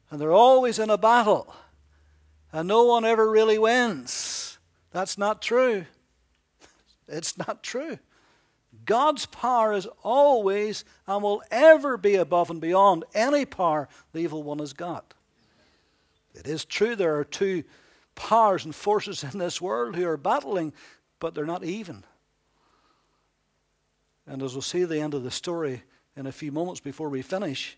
And 0.10 0.20
they're 0.20 0.34
always 0.34 0.80
in 0.80 0.90
a 0.90 0.98
battle, 0.98 1.54
and 2.52 2.68
no 2.68 2.84
one 2.84 3.06
ever 3.06 3.30
really 3.30 3.58
wins. 3.58 4.58
That's 4.92 5.18
not 5.18 5.42
true. 5.42 5.86
It's 7.14 7.38
not 7.38 7.62
true. 7.62 8.00
God's 8.86 9.26
power 9.26 9.74
is 9.74 9.88
always 10.04 10.86
and 11.08 11.22
will 11.22 11.44
ever 11.52 11.98
be 11.98 12.15
above 12.15 12.50
and 12.50 12.62
beyond 12.62 13.04
any 13.13 13.46
power 13.46 13.88
the 14.12 14.20
evil 14.20 14.44
one 14.44 14.60
has 14.60 14.74
got. 14.74 15.13
It 16.34 16.48
is 16.48 16.65
true 16.65 16.96
there 16.96 17.17
are 17.17 17.24
two 17.24 17.63
powers 18.15 18.65
and 18.65 18.74
forces 18.74 19.24
in 19.24 19.38
this 19.38 19.62
world 19.62 19.96
who 19.96 20.08
are 20.08 20.17
battling, 20.17 20.74
but 21.20 21.36
they're 21.36 21.46
not 21.46 21.63
even. 21.63 22.04
And 24.26 24.41
as 24.41 24.54
we'll 24.54 24.62
see 24.62 24.86
the 24.86 25.00
end 25.00 25.13
of 25.13 25.24
the 25.24 25.32
story 25.32 25.84
in 26.15 26.28
a 26.28 26.32
few 26.32 26.52
moments 26.52 26.80
before 26.80 27.10
we 27.10 27.22
finish, 27.22 27.78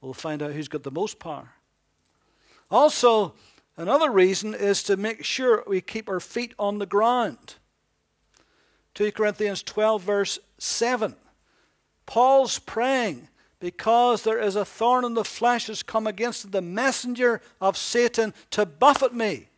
we'll 0.00 0.12
find 0.12 0.42
out 0.42 0.52
who's 0.52 0.68
got 0.68 0.82
the 0.82 0.90
most 0.90 1.18
power. 1.18 1.50
Also, 2.70 3.34
another 3.76 4.10
reason 4.10 4.54
is 4.54 4.82
to 4.84 4.96
make 4.96 5.24
sure 5.24 5.64
we 5.66 5.80
keep 5.80 6.08
our 6.08 6.20
feet 6.20 6.54
on 6.58 6.78
the 6.78 6.86
ground. 6.86 7.54
2 8.94 9.12
Corinthians 9.12 9.62
12, 9.62 10.02
verse 10.02 10.38
7. 10.58 11.14
Paul's 12.06 12.58
praying 12.58 13.28
because 13.58 14.22
there 14.22 14.38
is 14.38 14.56
a 14.56 14.64
thorn 14.64 15.04
in 15.04 15.14
the 15.14 15.24
flesh 15.24 15.68
has 15.68 15.82
come 15.82 16.06
against 16.06 16.52
the 16.52 16.60
messenger 16.60 17.40
of 17.60 17.76
Satan 17.76 18.34
to 18.50 18.66
buffet 18.66 19.14
me. 19.14 19.48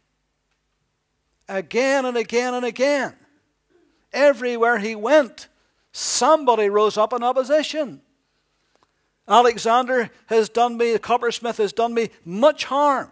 Again 1.48 2.04
and 2.04 2.16
again 2.16 2.54
and 2.54 2.64
again. 2.64 3.14
Everywhere 4.12 4.78
he 4.78 4.94
went, 4.94 5.48
somebody 5.92 6.68
rose 6.68 6.96
up 6.96 7.12
in 7.12 7.22
opposition. 7.22 8.00
Alexander 9.28 10.10
has 10.26 10.48
done 10.48 10.76
me, 10.76 10.92
the 10.92 10.98
coppersmith 10.98 11.56
has 11.56 11.72
done 11.72 11.92
me 11.92 12.10
much 12.24 12.64
harm. 12.64 13.10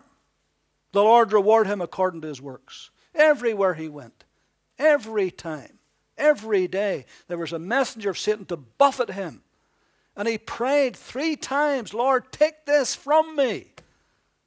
The 0.93 1.03
Lord 1.03 1.33
reward 1.33 1.67
him 1.67 1.81
according 1.81 2.21
to 2.21 2.29
his 2.29 2.41
works. 2.41 2.91
Everywhere 3.15 3.75
he 3.75 3.89
went, 3.89 4.25
every 4.79 5.31
time. 5.31 5.74
Every 6.17 6.69
day 6.69 7.07
there 7.29 7.39
was 7.39 7.53
a 7.53 7.59
messenger 7.59 8.11
of 8.11 8.19
Satan 8.19 8.45
to 8.47 8.57
buffet 8.57 9.11
him. 9.11 9.43
And 10.17 10.29
he 10.29 10.39
prayed 10.39 10.97
three 10.97 11.35
times, 11.35 11.93
Lord, 11.93 12.31
take 12.31 12.67
this 12.67 12.95
from 12.95 13.35
me. 13.35 13.67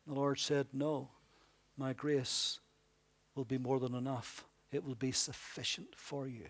The 0.06 0.14
Lord 0.14 0.40
said, 0.40 0.68
No, 0.72 1.10
my 1.78 1.94
grace 1.94 2.60
will 3.36 3.44
be 3.44 3.58
more 3.58 3.80
than 3.80 3.94
enough. 3.94 4.46
It 4.72 4.84
will 4.86 4.96
be 4.96 5.12
sufficient 5.12 5.90
for 5.96 6.28
you. 6.28 6.48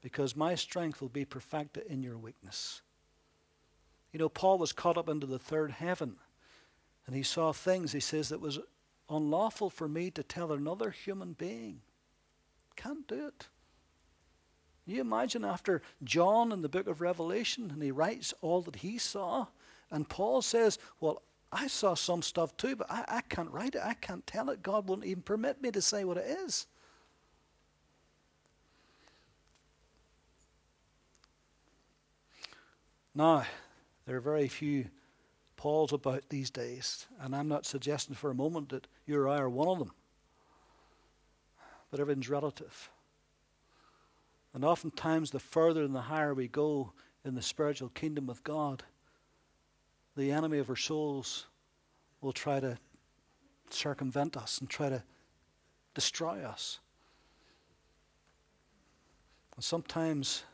Because 0.00 0.36
my 0.36 0.54
strength 0.54 1.00
will 1.00 1.08
be 1.08 1.24
perfected 1.24 1.84
in 1.88 2.02
your 2.02 2.18
weakness. 2.18 2.82
You 4.12 4.18
know, 4.18 4.28
Paul 4.28 4.58
was 4.58 4.72
caught 4.72 4.96
up 4.96 5.08
into 5.08 5.26
the 5.26 5.38
third 5.38 5.72
heaven, 5.72 6.16
and 7.06 7.16
he 7.16 7.22
saw 7.22 7.52
things, 7.52 7.92
he 7.92 8.00
says, 8.00 8.28
that 8.28 8.40
was 8.40 8.58
unlawful 9.10 9.70
for 9.70 9.88
me 9.88 10.10
to 10.12 10.22
tell 10.22 10.52
another 10.52 10.90
human 10.90 11.32
being. 11.32 11.80
Can't 12.76 13.06
do 13.06 13.26
it. 13.26 13.48
You 14.86 15.00
imagine 15.00 15.44
after 15.44 15.80
John 16.02 16.52
in 16.52 16.62
the 16.62 16.68
book 16.68 16.86
of 16.86 17.00
Revelation, 17.00 17.70
and 17.70 17.82
he 17.82 17.90
writes 17.90 18.34
all 18.42 18.60
that 18.62 18.76
he 18.76 18.98
saw, 18.98 19.46
and 19.90 20.08
Paul 20.08 20.42
says, 20.42 20.78
Well, 21.00 21.22
I 21.50 21.68
saw 21.68 21.94
some 21.94 22.20
stuff 22.20 22.56
too, 22.56 22.76
but 22.76 22.90
I, 22.90 23.04
I 23.08 23.20
can't 23.22 23.50
write 23.50 23.76
it. 23.76 23.82
I 23.82 23.94
can't 23.94 24.26
tell 24.26 24.50
it. 24.50 24.62
God 24.62 24.88
won't 24.88 25.04
even 25.04 25.22
permit 25.22 25.62
me 25.62 25.70
to 25.70 25.80
say 25.80 26.04
what 26.04 26.16
it 26.16 26.26
is. 26.26 26.66
Now, 33.14 33.46
there 34.06 34.16
are 34.16 34.20
very 34.20 34.48
few 34.48 34.86
Pauls 35.56 35.92
about 35.92 36.28
these 36.28 36.50
days, 36.50 37.06
and 37.20 37.34
I'm 37.34 37.48
not 37.48 37.64
suggesting 37.64 38.14
for 38.14 38.30
a 38.30 38.34
moment 38.34 38.68
that 38.70 38.86
you 39.06 39.18
or 39.18 39.28
I 39.28 39.38
are 39.38 39.48
one 39.48 39.68
of 39.68 39.78
them. 39.78 39.92
But 41.90 42.00
everything's 42.00 42.28
relative. 42.28 42.90
And 44.54 44.64
oftentimes, 44.64 45.32
the 45.32 45.40
further 45.40 45.82
and 45.82 45.94
the 45.94 46.02
higher 46.02 46.32
we 46.32 46.46
go 46.46 46.92
in 47.24 47.34
the 47.34 47.42
spiritual 47.42 47.88
kingdom 47.88 48.26
with 48.26 48.44
God, 48.44 48.84
the 50.16 50.30
enemy 50.30 50.58
of 50.58 50.70
our 50.70 50.76
souls 50.76 51.46
will 52.20 52.32
try 52.32 52.60
to 52.60 52.78
circumvent 53.68 54.36
us 54.36 54.58
and 54.58 54.70
try 54.70 54.88
to 54.88 55.02
destroy 55.92 56.42
us. 56.44 56.78
And 59.56 59.64
sometimes, 59.64 60.44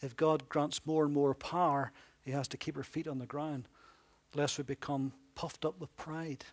if 0.00 0.16
God 0.16 0.48
grants 0.48 0.80
more 0.86 1.04
and 1.04 1.12
more 1.12 1.34
power, 1.34 1.92
He 2.22 2.30
has 2.30 2.48
to 2.48 2.56
keep 2.56 2.78
our 2.78 2.82
feet 2.82 3.06
on 3.06 3.18
the 3.18 3.26
ground, 3.26 3.68
lest 4.34 4.56
we 4.56 4.64
become 4.64 5.12
puffed 5.34 5.66
up 5.66 5.78
with 5.78 5.94
pride. 5.96 6.44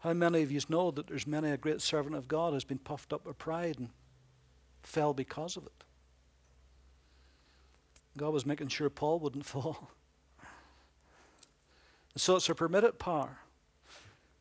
How 0.00 0.12
many 0.12 0.42
of 0.42 0.50
you 0.50 0.60
know 0.68 0.90
that 0.90 1.06
there's 1.06 1.26
many 1.26 1.50
a 1.50 1.56
great 1.56 1.80
servant 1.80 2.16
of 2.16 2.28
God 2.28 2.52
has 2.52 2.64
been 2.64 2.78
puffed 2.78 3.12
up 3.12 3.26
with 3.26 3.38
pride 3.38 3.78
and 3.78 3.88
fell 4.82 5.14
because 5.14 5.56
of 5.56 5.66
it. 5.66 5.84
God 8.16 8.32
was 8.32 8.44
making 8.44 8.68
sure 8.68 8.90
Paul 8.90 9.18
wouldn't 9.20 9.46
fall. 9.46 9.90
so 12.16 12.36
it's 12.36 12.48
a 12.48 12.54
permitted 12.54 12.98
power, 12.98 13.38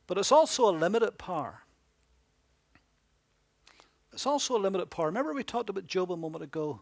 but 0.07 0.17
it's 0.17 0.31
also 0.31 0.69
a 0.69 0.71
limited 0.71 1.17
power. 1.17 1.61
It's 4.11 4.25
also 4.25 4.57
a 4.57 4.59
limited 4.59 4.89
power. 4.89 5.05
Remember, 5.05 5.33
we 5.33 5.43
talked 5.43 5.69
about 5.69 5.87
Job 5.87 6.11
a 6.11 6.17
moment 6.17 6.43
ago. 6.43 6.81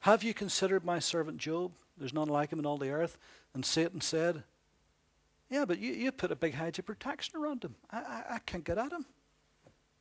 Have 0.00 0.22
you 0.22 0.34
considered 0.34 0.84
my 0.84 0.98
servant 0.98 1.38
Job? 1.38 1.72
There's 1.96 2.12
none 2.14 2.28
like 2.28 2.52
him 2.52 2.58
in 2.58 2.66
all 2.66 2.78
the 2.78 2.90
earth. 2.90 3.18
And 3.54 3.64
Satan 3.64 4.00
said, 4.00 4.44
Yeah, 5.48 5.64
but 5.64 5.78
you, 5.78 5.92
you 5.92 6.12
put 6.12 6.32
a 6.32 6.36
big 6.36 6.54
hedge 6.54 6.78
of 6.78 6.86
protection 6.86 7.40
around 7.40 7.64
him. 7.64 7.74
I, 7.90 7.98
I, 7.98 8.24
I 8.30 8.38
can't 8.40 8.64
get 8.64 8.78
at 8.78 8.92
him. 8.92 9.06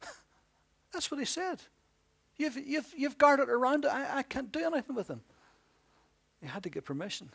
That's 0.92 1.10
what 1.10 1.20
he 1.20 1.26
said. 1.26 1.62
You've, 2.38 2.58
you've, 2.58 2.94
you've 2.98 3.18
guarded 3.18 3.50
around 3.50 3.86
it. 3.86 3.92
I, 3.92 4.20
I 4.20 4.24
can't 4.24 4.52
do 4.52 4.60
anything 4.60 4.96
with 4.96 5.08
him. 5.08 5.22
He 6.42 6.48
had 6.48 6.64
to 6.64 6.70
get 6.70 6.86
permission. 6.86 7.30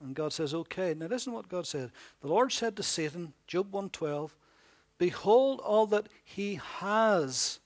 And 0.00 0.14
God 0.14 0.32
says, 0.32 0.52
okay. 0.52 0.94
Now 0.94 1.06
listen 1.06 1.32
to 1.32 1.36
what 1.36 1.48
God 1.48 1.66
said. 1.66 1.90
The 2.20 2.28
Lord 2.28 2.52
said 2.52 2.76
to 2.76 2.82
Satan, 2.82 3.32
Job 3.46 3.72
112, 3.72 4.36
Behold, 4.98 5.60
all 5.60 5.86
that 5.86 6.08
he 6.24 6.60
has 6.78 7.60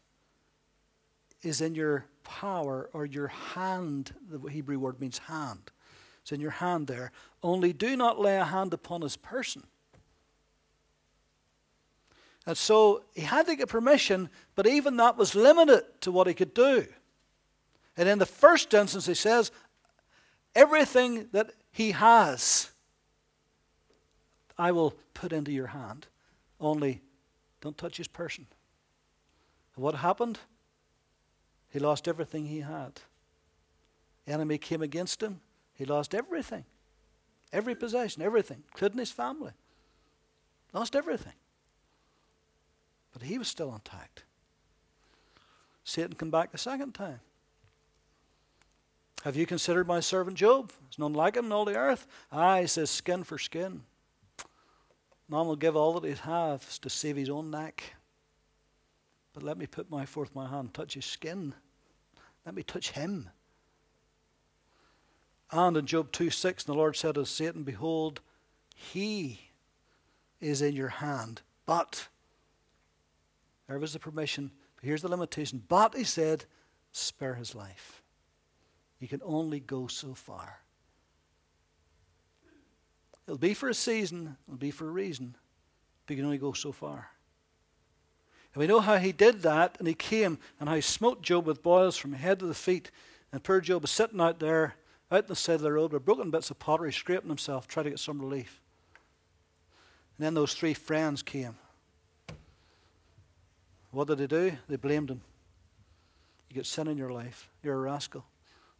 is 1.42 1.60
in 1.60 1.74
your 1.74 2.04
power 2.24 2.90
or 2.92 3.06
your 3.06 3.28
hand. 3.28 4.14
The 4.30 4.48
Hebrew 4.48 4.78
word 4.78 5.00
means 5.00 5.18
hand. 5.18 5.70
It's 6.22 6.32
in 6.32 6.40
your 6.40 6.50
hand 6.50 6.86
there. 6.86 7.10
Only 7.42 7.72
do 7.72 7.96
not 7.96 8.18
lay 8.18 8.36
a 8.36 8.44
hand 8.44 8.74
upon 8.74 9.02
his 9.02 9.16
person. 9.16 9.64
And 12.48 12.56
so 12.56 13.04
he 13.14 13.20
had 13.20 13.46
to 13.48 13.56
get 13.56 13.68
permission, 13.68 14.30
but 14.54 14.66
even 14.66 14.96
that 14.96 15.18
was 15.18 15.34
limited 15.34 15.82
to 16.00 16.10
what 16.10 16.26
he 16.26 16.32
could 16.32 16.54
do. 16.54 16.86
And 17.94 18.08
in 18.08 18.18
the 18.18 18.24
first 18.24 18.72
instance, 18.72 19.04
he 19.04 19.12
says, 19.12 19.52
everything 20.54 21.28
that 21.32 21.50
he 21.72 21.90
has, 21.90 22.70
I 24.56 24.72
will 24.72 24.94
put 25.12 25.34
into 25.34 25.52
your 25.52 25.66
hand. 25.66 26.06
Only 26.58 27.02
don't 27.60 27.76
touch 27.76 27.98
his 27.98 28.08
person. 28.08 28.46
And 29.76 29.84
what 29.84 29.96
happened? 29.96 30.38
He 31.68 31.78
lost 31.78 32.08
everything 32.08 32.46
he 32.46 32.60
had. 32.60 32.98
enemy 34.26 34.56
came 34.56 34.80
against 34.80 35.22
him. 35.22 35.42
He 35.74 35.84
lost 35.84 36.14
everything. 36.14 36.64
Every 37.52 37.74
possession, 37.74 38.22
everything, 38.22 38.62
including 38.68 39.00
his 39.00 39.10
family. 39.10 39.52
Lost 40.72 40.96
everything. 40.96 41.34
But 43.12 43.22
he 43.22 43.38
was 43.38 43.48
still 43.48 43.74
intact. 43.74 44.24
Satan 45.84 46.14
came 46.14 46.30
back 46.30 46.52
the 46.52 46.58
second 46.58 46.94
time. 46.94 47.20
Have 49.24 49.36
you 49.36 49.46
considered 49.46 49.86
my 49.86 50.00
servant 50.00 50.36
Job? 50.36 50.70
There's 50.82 50.98
none 50.98 51.14
like 51.14 51.36
him 51.36 51.46
in 51.46 51.52
all 51.52 51.64
the 51.64 51.76
earth. 51.76 52.06
He 52.32 52.66
says, 52.66 52.90
skin 52.90 53.24
for 53.24 53.38
skin. 53.38 53.82
Man 55.28 55.46
will 55.46 55.56
give 55.56 55.76
all 55.76 55.98
that 55.98 56.08
he 56.08 56.14
has 56.14 56.78
to 56.78 56.88
save 56.88 57.16
his 57.16 57.28
own 57.28 57.50
neck. 57.50 57.82
But 59.34 59.42
let 59.42 59.58
me 59.58 59.66
put 59.66 59.90
my 59.90 60.06
forth 60.06 60.34
my 60.34 60.48
hand, 60.48 60.72
touch 60.72 60.94
his 60.94 61.04
skin. 61.04 61.54
Let 62.46 62.54
me 62.54 62.62
touch 62.62 62.92
him. 62.92 63.28
And 65.50 65.76
in 65.76 65.86
Job 65.86 66.12
2 66.12 66.30
6, 66.30 66.64
the 66.64 66.74
Lord 66.74 66.96
said 66.96 67.14
to 67.14 67.26
Satan, 67.26 67.62
Behold, 67.62 68.20
he 68.74 69.40
is 70.40 70.62
in 70.62 70.74
your 70.74 70.88
hand. 70.88 71.42
But, 71.66 72.08
there 73.68 73.78
was 73.78 73.92
the 73.92 73.98
permission. 73.98 74.50
But 74.76 74.86
here's 74.86 75.02
the 75.02 75.08
limitation. 75.08 75.62
But, 75.68 75.94
he 75.94 76.04
said, 76.04 76.44
spare 76.92 77.34
his 77.34 77.54
life. 77.54 78.02
You 78.98 79.08
can 79.08 79.20
only 79.24 79.60
go 79.60 79.86
so 79.86 80.14
far. 80.14 80.60
It'll 83.26 83.38
be 83.38 83.54
for 83.54 83.68
a 83.68 83.74
season, 83.74 84.36
it'll 84.46 84.56
be 84.56 84.70
for 84.70 84.88
a 84.88 84.90
reason, 84.90 85.36
but 86.06 86.14
you 86.14 86.16
can 86.16 86.24
only 86.24 86.38
go 86.38 86.52
so 86.52 86.72
far. 86.72 87.10
And 88.54 88.60
we 88.60 88.66
know 88.66 88.80
how 88.80 88.96
he 88.96 89.12
did 89.12 89.42
that, 89.42 89.76
and 89.78 89.86
he 89.86 89.92
came 89.92 90.38
and 90.58 90.68
how 90.68 90.74
he 90.74 90.80
smote 90.80 91.20
Job 91.20 91.46
with 91.46 91.62
boils 91.62 91.98
from 91.98 92.14
head 92.14 92.38
to 92.38 92.46
the 92.46 92.54
feet. 92.54 92.90
And 93.30 93.44
poor 93.44 93.60
Job 93.60 93.82
was 93.82 93.90
sitting 93.90 94.20
out 94.20 94.40
there, 94.40 94.76
out 95.12 95.24
in 95.24 95.28
the 95.28 95.36
side 95.36 95.56
of 95.56 95.60
the 95.60 95.72
road 95.72 95.92
with 95.92 96.06
broken 96.06 96.30
bits 96.30 96.50
of 96.50 96.58
pottery, 96.58 96.90
scraping 96.90 97.28
himself, 97.28 97.68
trying 97.68 97.84
to 97.84 97.90
get 97.90 97.98
some 97.98 98.18
relief. 98.18 98.62
And 100.16 100.24
then 100.24 100.32
those 100.32 100.54
three 100.54 100.74
friends 100.74 101.22
came. 101.22 101.56
What 103.90 104.08
did 104.08 104.18
they 104.18 104.26
do? 104.26 104.52
They 104.68 104.76
blamed 104.76 105.10
him. 105.10 105.22
You 106.48 106.54
get 106.54 106.66
sin 106.66 106.88
in 106.88 106.96
your 106.96 107.10
life. 107.10 107.48
You're 107.62 107.74
a 107.74 107.78
rascal. 107.78 108.24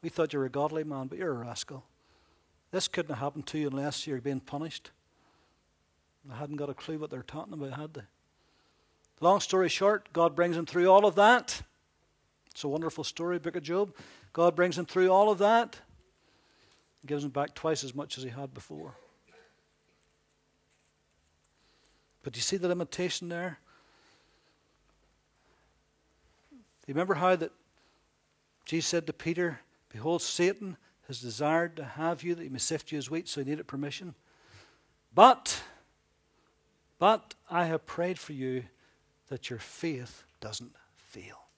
We 0.02 0.08
thought 0.08 0.32
you 0.32 0.38
were 0.38 0.46
a 0.46 0.50
godly 0.50 0.84
man, 0.84 1.06
but 1.06 1.18
you're 1.18 1.30
a 1.30 1.44
rascal. 1.44 1.84
This 2.70 2.88
couldn't 2.88 3.14
have 3.14 3.22
happened 3.22 3.46
to 3.46 3.58
you 3.58 3.68
unless 3.68 4.06
you're 4.06 4.20
being 4.20 4.40
punished. 4.40 4.90
They 6.24 6.34
hadn't 6.34 6.56
got 6.56 6.68
a 6.68 6.74
clue 6.74 6.98
what 6.98 7.10
they're 7.10 7.22
talking 7.22 7.54
about, 7.54 7.72
had 7.72 7.94
they? 7.94 8.02
Long 9.20 9.40
story 9.40 9.68
short, 9.68 10.12
God 10.12 10.36
brings 10.36 10.56
him 10.56 10.66
through 10.66 10.88
all 10.88 11.06
of 11.06 11.16
that. 11.16 11.62
It's 12.50 12.64
a 12.64 12.68
wonderful 12.68 13.04
story, 13.04 13.38
Book 13.38 13.56
of 13.56 13.62
Job. 13.62 13.94
God 14.32 14.54
brings 14.54 14.78
him 14.78 14.84
through 14.84 15.10
all 15.10 15.30
of 15.30 15.38
that, 15.38 15.80
gives 17.06 17.24
him 17.24 17.30
back 17.30 17.54
twice 17.54 17.82
as 17.82 17.94
much 17.94 18.18
as 18.18 18.24
he 18.24 18.30
had 18.30 18.52
before. 18.52 18.94
But 22.22 22.34
do 22.34 22.38
you 22.38 22.42
see 22.42 22.56
the 22.58 22.68
limitation 22.68 23.28
there? 23.28 23.58
Do 26.50 26.56
you 26.88 26.94
remember 26.94 27.14
how 27.14 27.36
that 27.36 27.52
Jesus 28.64 28.88
said 28.88 29.06
to 29.06 29.12
Peter, 29.12 29.60
Behold, 29.90 30.22
Satan 30.22 30.78
has 31.06 31.20
desired 31.20 31.76
to 31.76 31.84
have 31.84 32.22
you 32.22 32.34
that 32.34 32.42
he 32.42 32.48
may 32.48 32.58
sift 32.58 32.90
you 32.90 32.98
as 32.98 33.10
wheat, 33.10 33.28
so 33.28 33.42
he 33.42 33.50
needed 33.50 33.66
permission. 33.66 34.14
But, 35.14 35.62
but 36.98 37.34
I 37.50 37.66
have 37.66 37.86
prayed 37.86 38.18
for 38.18 38.32
you 38.32 38.64
that 39.28 39.50
your 39.50 39.58
faith 39.58 40.24
doesn't 40.40 40.74
fail. 40.94 41.48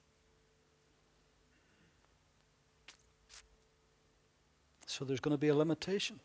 So 4.86 5.04
there's 5.04 5.20
going 5.20 5.34
to 5.34 5.38
be 5.38 5.48
a 5.48 5.54
limitation. 5.54 6.18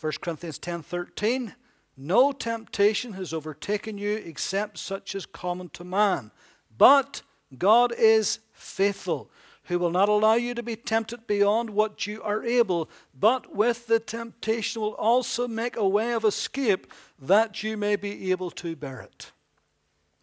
1 0.00 0.12
Corinthians 0.20 0.58
10:13 0.58 1.54
No 1.96 2.32
temptation 2.32 3.12
has 3.12 3.32
overtaken 3.32 3.98
you 3.98 4.16
except 4.16 4.78
such 4.78 5.14
as 5.14 5.26
common 5.26 5.68
to 5.70 5.84
man. 5.84 6.32
But 6.76 7.22
God 7.58 7.92
is 7.96 8.38
faithful, 8.52 9.30
who 9.64 9.78
will 9.78 9.90
not 9.90 10.08
allow 10.08 10.34
you 10.34 10.54
to 10.54 10.62
be 10.62 10.76
tempted 10.76 11.26
beyond 11.26 11.70
what 11.70 12.06
you 12.06 12.22
are 12.22 12.44
able, 12.44 12.88
but 13.18 13.54
with 13.54 13.86
the 13.86 14.00
temptation 14.00 14.82
will 14.82 14.94
also 14.94 15.46
make 15.46 15.76
a 15.76 15.88
way 15.88 16.12
of 16.12 16.24
escape 16.24 16.92
that 17.20 17.62
you 17.62 17.76
may 17.76 17.96
be 17.96 18.30
able 18.30 18.50
to 18.52 18.74
bear 18.74 19.00
it. 19.00 19.32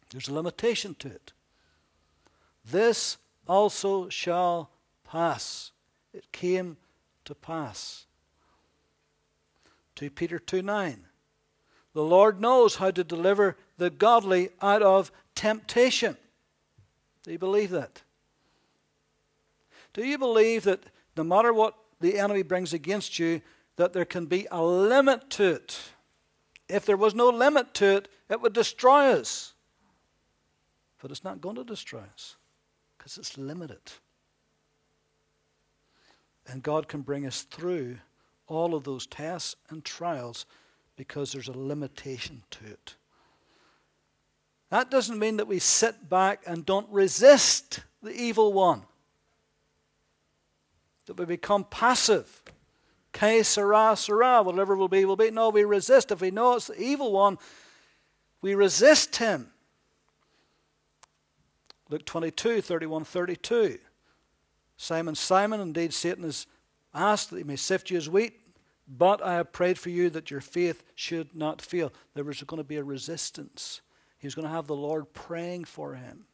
There's 0.10 0.28
a 0.28 0.34
limitation 0.34 0.96
to 1.00 1.08
it. 1.08 1.34
This 2.66 3.18
also 3.48 4.10
shall 4.10 4.70
pass. 5.04 5.72
It 6.14 6.32
came 6.32 6.78
to 7.26 7.36
pass. 7.36 8.06
2 9.96 10.10
Peter 10.10 10.40
2 10.40 10.62
9. 10.62 11.06
The 11.94 12.04
Lord 12.04 12.40
knows 12.40 12.76
how 12.76 12.92
to 12.92 13.04
deliver 13.04 13.58
the 13.78 13.90
godly 13.90 14.50
out 14.62 14.82
of 14.82 15.12
temptation. 15.36 16.18
Do 17.30 17.34
you 17.34 17.38
believe 17.38 17.70
that? 17.70 18.02
Do 19.94 20.04
you 20.04 20.18
believe 20.18 20.64
that 20.64 20.86
no 21.16 21.24
matter 21.24 21.54
what 21.54 21.76
the 22.00 22.18
enemy 22.18 22.42
brings 22.42 22.74
against 22.74 23.20
you, 23.20 23.44
that 23.76 23.94
there 23.94 24.04
can 24.04 24.26
be 24.26 24.48
a 24.50 24.64
limit 24.64 25.30
to 25.30 25.44
it? 25.44 25.80
If 26.68 26.88
there 26.88 26.98
was 26.98 27.14
no 27.14 27.30
limit 27.30 27.76
to 27.76 27.98
it, 27.98 28.08
it 28.32 28.42
would 28.42 28.54
destroy 28.54 29.12
us. 29.12 29.54
But 31.00 31.12
it's 31.12 31.24
not 31.24 31.40
going 31.40 31.58
to 31.58 31.64
destroy 31.64 32.02
us 32.12 32.36
because 32.98 33.20
it's 33.20 33.38
limited. 33.38 33.92
And 36.48 36.64
God 36.64 36.88
can 36.88 37.02
bring 37.02 37.28
us 37.28 37.44
through 37.44 37.98
all 38.48 38.74
of 38.74 38.86
those 38.86 39.06
tests 39.06 39.56
and 39.70 39.86
trials 39.86 40.48
because 40.96 41.32
there's 41.32 41.48
a 41.48 41.56
limitation 41.56 42.42
to 42.50 42.66
it. 42.66 42.96
That 44.70 44.92
doesn't 44.92 45.18
mean 45.18 45.38
that 45.38 45.48
we 45.48 45.60
sit 45.60 46.10
back 46.10 46.44
and 46.46 46.66
don't 46.66 46.90
resist 46.90 47.82
the 48.04 48.12
evil 48.12 48.54
one, 48.54 48.84
that 51.08 51.18
we 51.18 51.26
become 51.26 51.64
passive. 51.64 52.42
Que 53.12 53.44
sera, 53.44 53.96
sera, 53.96 54.44
whatever 54.44 54.76
will 54.76 54.88
be, 54.88 55.04
will 55.06 55.16
be. 55.16 55.32
No, 55.32 55.50
we 55.50 55.64
resist. 55.64 56.12
If 56.12 56.22
we 56.22 56.30
know 56.30 56.56
it's 56.56 56.68
the 56.68 56.80
evil 56.80 57.12
one, 57.12 57.40
we 58.42 58.54
resist 58.54 59.16
him. 59.16 59.52
Luke 61.90 62.06
22, 62.06 62.62
31, 62.62 63.04
32. 63.04 63.80
Simon, 64.78 65.16
Simon, 65.16 65.60
indeed 65.60 65.94
Satan 65.94 66.24
has 66.24 66.46
asked 66.94 67.32
that 67.32 67.38
he 67.38 67.44
may 67.44 67.56
sift 67.56 67.90
you 67.90 67.98
as 67.98 68.08
wheat, 68.08 68.40
but 68.88 69.24
I 69.24 69.34
have 69.34 69.52
prayed 69.52 69.80
for 69.80 69.90
you 69.90 70.12
that 70.12 70.30
your 70.30 70.40
faith 70.40 70.84
should 70.94 71.36
not 71.36 71.62
fail. 71.62 71.92
There 72.14 72.24
was 72.24 72.42
going 72.44 72.60
to 72.60 72.64
be 72.64 72.78
a 72.78 72.84
resistance. 72.84 73.82
He 74.20 74.28
was 74.28 74.36
going 74.36 74.48
to 74.48 74.54
have 74.54 74.68
the 74.68 74.76
Lord 74.76 75.12
praying 75.14 75.64
for 75.64 75.96
him. 75.96 76.26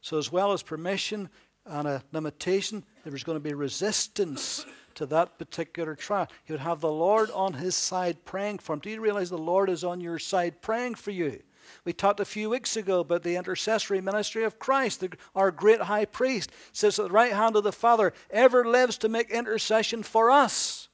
So, 0.00 0.18
as 0.18 0.30
well 0.30 0.52
as 0.52 0.62
permission 0.62 1.28
and 1.66 1.88
a 1.88 2.02
limitation, 2.12 2.84
there 3.02 3.12
was 3.12 3.24
going 3.24 3.36
to 3.36 3.40
be 3.40 3.54
resistance 3.54 4.64
to 4.94 5.06
that 5.06 5.38
particular 5.38 5.94
trial. 5.94 6.28
He 6.44 6.52
would 6.52 6.60
have 6.60 6.80
the 6.80 6.92
Lord 6.92 7.30
on 7.32 7.54
his 7.54 7.74
side 7.74 8.24
praying 8.24 8.58
for 8.58 8.74
him. 8.74 8.80
Do 8.80 8.90
you 8.90 9.00
realize 9.00 9.30
the 9.30 9.38
Lord 9.38 9.70
is 9.70 9.84
on 9.84 10.00
your 10.00 10.18
side 10.18 10.62
praying 10.62 10.96
for 10.96 11.10
you? 11.10 11.42
We 11.84 11.92
talked 11.92 12.20
a 12.20 12.24
few 12.24 12.50
weeks 12.50 12.76
ago 12.76 13.00
about 13.00 13.22
the 13.22 13.36
intercessory 13.36 14.00
ministry 14.00 14.44
of 14.44 14.58
Christ. 14.58 15.00
The, 15.00 15.10
our 15.34 15.50
great 15.50 15.82
high 15.82 16.04
priest 16.04 16.50
sits 16.72 16.98
at 16.98 17.06
the 17.06 17.12
right 17.12 17.32
hand 17.32 17.56
of 17.56 17.64
the 17.64 17.72
Father, 17.72 18.12
ever 18.30 18.64
lives 18.64 18.98
to 18.98 19.08
make 19.08 19.30
intercession 19.30 20.02
for 20.02 20.30
us, 20.30 20.88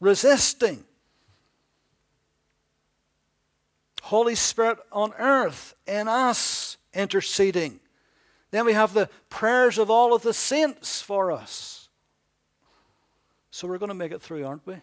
resisting. 0.00 0.84
Holy 4.08 4.34
Spirit 4.34 4.78
on 4.90 5.12
earth 5.18 5.74
in 5.86 6.08
us 6.08 6.78
interceding. 6.94 7.78
Then 8.50 8.64
we 8.64 8.72
have 8.72 8.94
the 8.94 9.10
prayers 9.28 9.76
of 9.76 9.90
all 9.90 10.14
of 10.14 10.22
the 10.22 10.32
saints 10.32 11.02
for 11.02 11.30
us. 11.30 11.90
So 13.50 13.68
we're 13.68 13.76
going 13.76 13.90
to 13.90 13.94
make 13.94 14.12
it 14.12 14.22
through, 14.22 14.46
aren't 14.46 14.66
we? 14.66 14.76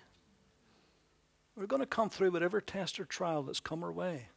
We're 1.55 1.65
going 1.65 1.81
to 1.81 1.87
come 1.87 2.11
through 2.11 2.31
whatever 2.31 2.61
test 2.61 2.99
or 2.99 3.05
trial 3.05 3.41
that's 3.41 3.59
come 3.59 3.83
our 3.83 3.91
way 3.91 4.27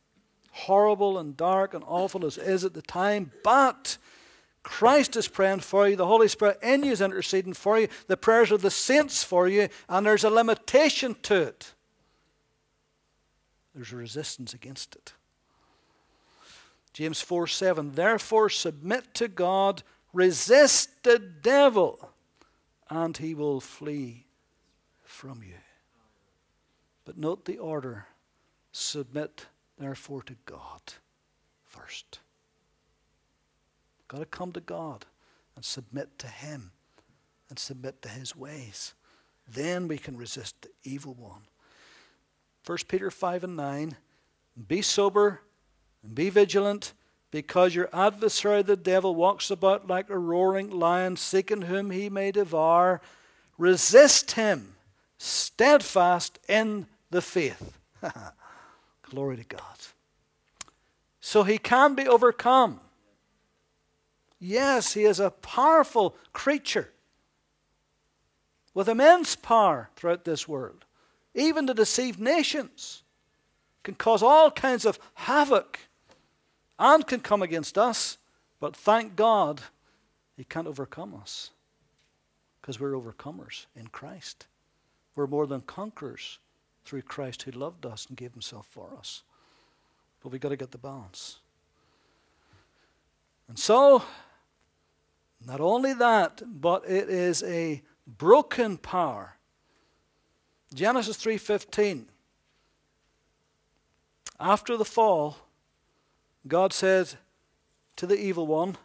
horrible 0.50 1.18
and 1.18 1.36
dark 1.36 1.74
and 1.74 1.84
awful 1.86 2.24
as 2.24 2.38
is 2.38 2.64
at 2.64 2.72
the 2.72 2.82
time, 2.82 3.30
but 3.44 3.98
Christ 4.62 5.14
is 5.16 5.28
praying 5.28 5.60
for 5.60 5.86
you, 5.86 5.96
the 5.96 6.06
Holy 6.06 6.28
Spirit 6.28 6.58
in 6.62 6.82
you 6.82 6.92
is 6.92 7.00
interceding 7.00 7.52
for 7.52 7.78
you, 7.78 7.88
the 8.06 8.16
prayers 8.16 8.50
of 8.50 8.62
the 8.62 8.70
saints 8.70 9.22
for 9.22 9.46
you, 9.46 9.68
and 9.88 10.04
there's 10.04 10.24
a 10.24 10.30
limitation 10.30 11.14
to 11.22 11.42
it. 11.42 11.74
There's 13.78 13.92
a 13.92 13.96
resistance 13.96 14.54
against 14.54 14.96
it. 14.96 15.12
James 16.92 17.20
4 17.20 17.46
7, 17.46 17.92
therefore 17.92 18.48
submit 18.48 19.14
to 19.14 19.28
God, 19.28 19.84
resist 20.12 21.04
the 21.04 21.20
devil, 21.20 22.10
and 22.90 23.16
he 23.16 23.36
will 23.36 23.60
flee 23.60 24.26
from 25.04 25.44
you. 25.44 25.54
But 27.04 27.18
note 27.18 27.44
the 27.44 27.58
order 27.58 28.06
submit 28.72 29.46
therefore 29.78 30.24
to 30.24 30.34
God 30.44 30.82
first. 31.64 32.18
Got 34.08 34.18
to 34.18 34.26
come 34.26 34.50
to 34.54 34.60
God 34.60 35.06
and 35.54 35.64
submit 35.64 36.18
to 36.18 36.26
Him 36.26 36.72
and 37.48 37.60
submit 37.60 38.02
to 38.02 38.08
His 38.08 38.34
ways. 38.34 38.94
Then 39.46 39.86
we 39.86 39.98
can 39.98 40.16
resist 40.16 40.62
the 40.62 40.70
evil 40.82 41.14
one. 41.14 41.42
1 42.68 42.78
Peter 42.86 43.10
5 43.10 43.44
and 43.44 43.56
9 43.56 43.96
Be 44.68 44.82
sober 44.82 45.40
and 46.02 46.14
be 46.14 46.28
vigilant, 46.28 46.92
because 47.30 47.74
your 47.74 47.88
adversary 47.94 48.60
the 48.62 48.76
devil 48.76 49.14
walks 49.14 49.50
about 49.50 49.86
like 49.86 50.10
a 50.10 50.18
roaring 50.18 50.70
lion, 50.70 51.16
seeking 51.16 51.62
whom 51.62 51.90
he 51.90 52.10
may 52.10 52.30
devour. 52.30 53.00
Resist 53.56 54.32
him, 54.32 54.74
steadfast 55.16 56.38
in 56.46 56.86
the 57.10 57.22
faith 57.22 57.78
Glory 59.02 59.38
to 59.38 59.44
God. 59.44 59.62
So 61.20 61.42
he 61.42 61.56
can 61.56 61.94
be 61.94 62.06
overcome. 62.06 62.80
Yes, 64.38 64.92
he 64.92 65.04
is 65.04 65.18
a 65.18 65.30
powerful 65.30 66.16
creature 66.32 66.92
with 68.74 68.88
immense 68.88 69.34
power 69.34 69.88
throughout 69.96 70.24
this 70.24 70.46
world, 70.46 70.84
even 71.38 71.66
to 71.66 71.74
deceive 71.74 72.18
nations, 72.18 73.02
can 73.82 73.94
cause 73.94 74.22
all 74.22 74.50
kinds 74.50 74.84
of 74.84 74.98
havoc 75.14 75.78
and 76.78 77.06
can 77.06 77.20
come 77.20 77.42
against 77.42 77.78
us. 77.78 78.18
But 78.60 78.76
thank 78.76 79.16
God, 79.16 79.62
he 80.36 80.44
can't 80.44 80.66
overcome 80.66 81.14
us 81.14 81.50
because 82.60 82.78
we're 82.78 82.92
overcomers 82.92 83.66
in 83.76 83.86
Christ. 83.86 84.46
We're 85.14 85.26
more 85.26 85.46
than 85.46 85.60
conquerors 85.62 86.38
through 86.84 87.02
Christ 87.02 87.42
who 87.42 87.52
loved 87.52 87.86
us 87.86 88.06
and 88.06 88.16
gave 88.16 88.32
himself 88.32 88.66
for 88.66 88.90
us. 88.98 89.22
But 90.22 90.32
we've 90.32 90.40
got 90.40 90.50
to 90.50 90.56
get 90.56 90.72
the 90.72 90.78
balance. 90.78 91.38
And 93.48 93.58
so, 93.58 94.02
not 95.46 95.60
only 95.60 95.94
that, 95.94 96.42
but 96.60 96.88
it 96.88 97.08
is 97.08 97.42
a 97.42 97.82
broken 98.06 98.76
power. 98.76 99.37
Genesis 100.74 101.16
3:15 101.16 102.06
After 104.38 104.76
the 104.76 104.84
fall, 104.84 105.38
God 106.46 106.72
said 106.72 107.18
to 107.96 108.06
the 108.06 108.18
evil 108.18 108.46
one, 108.46 108.76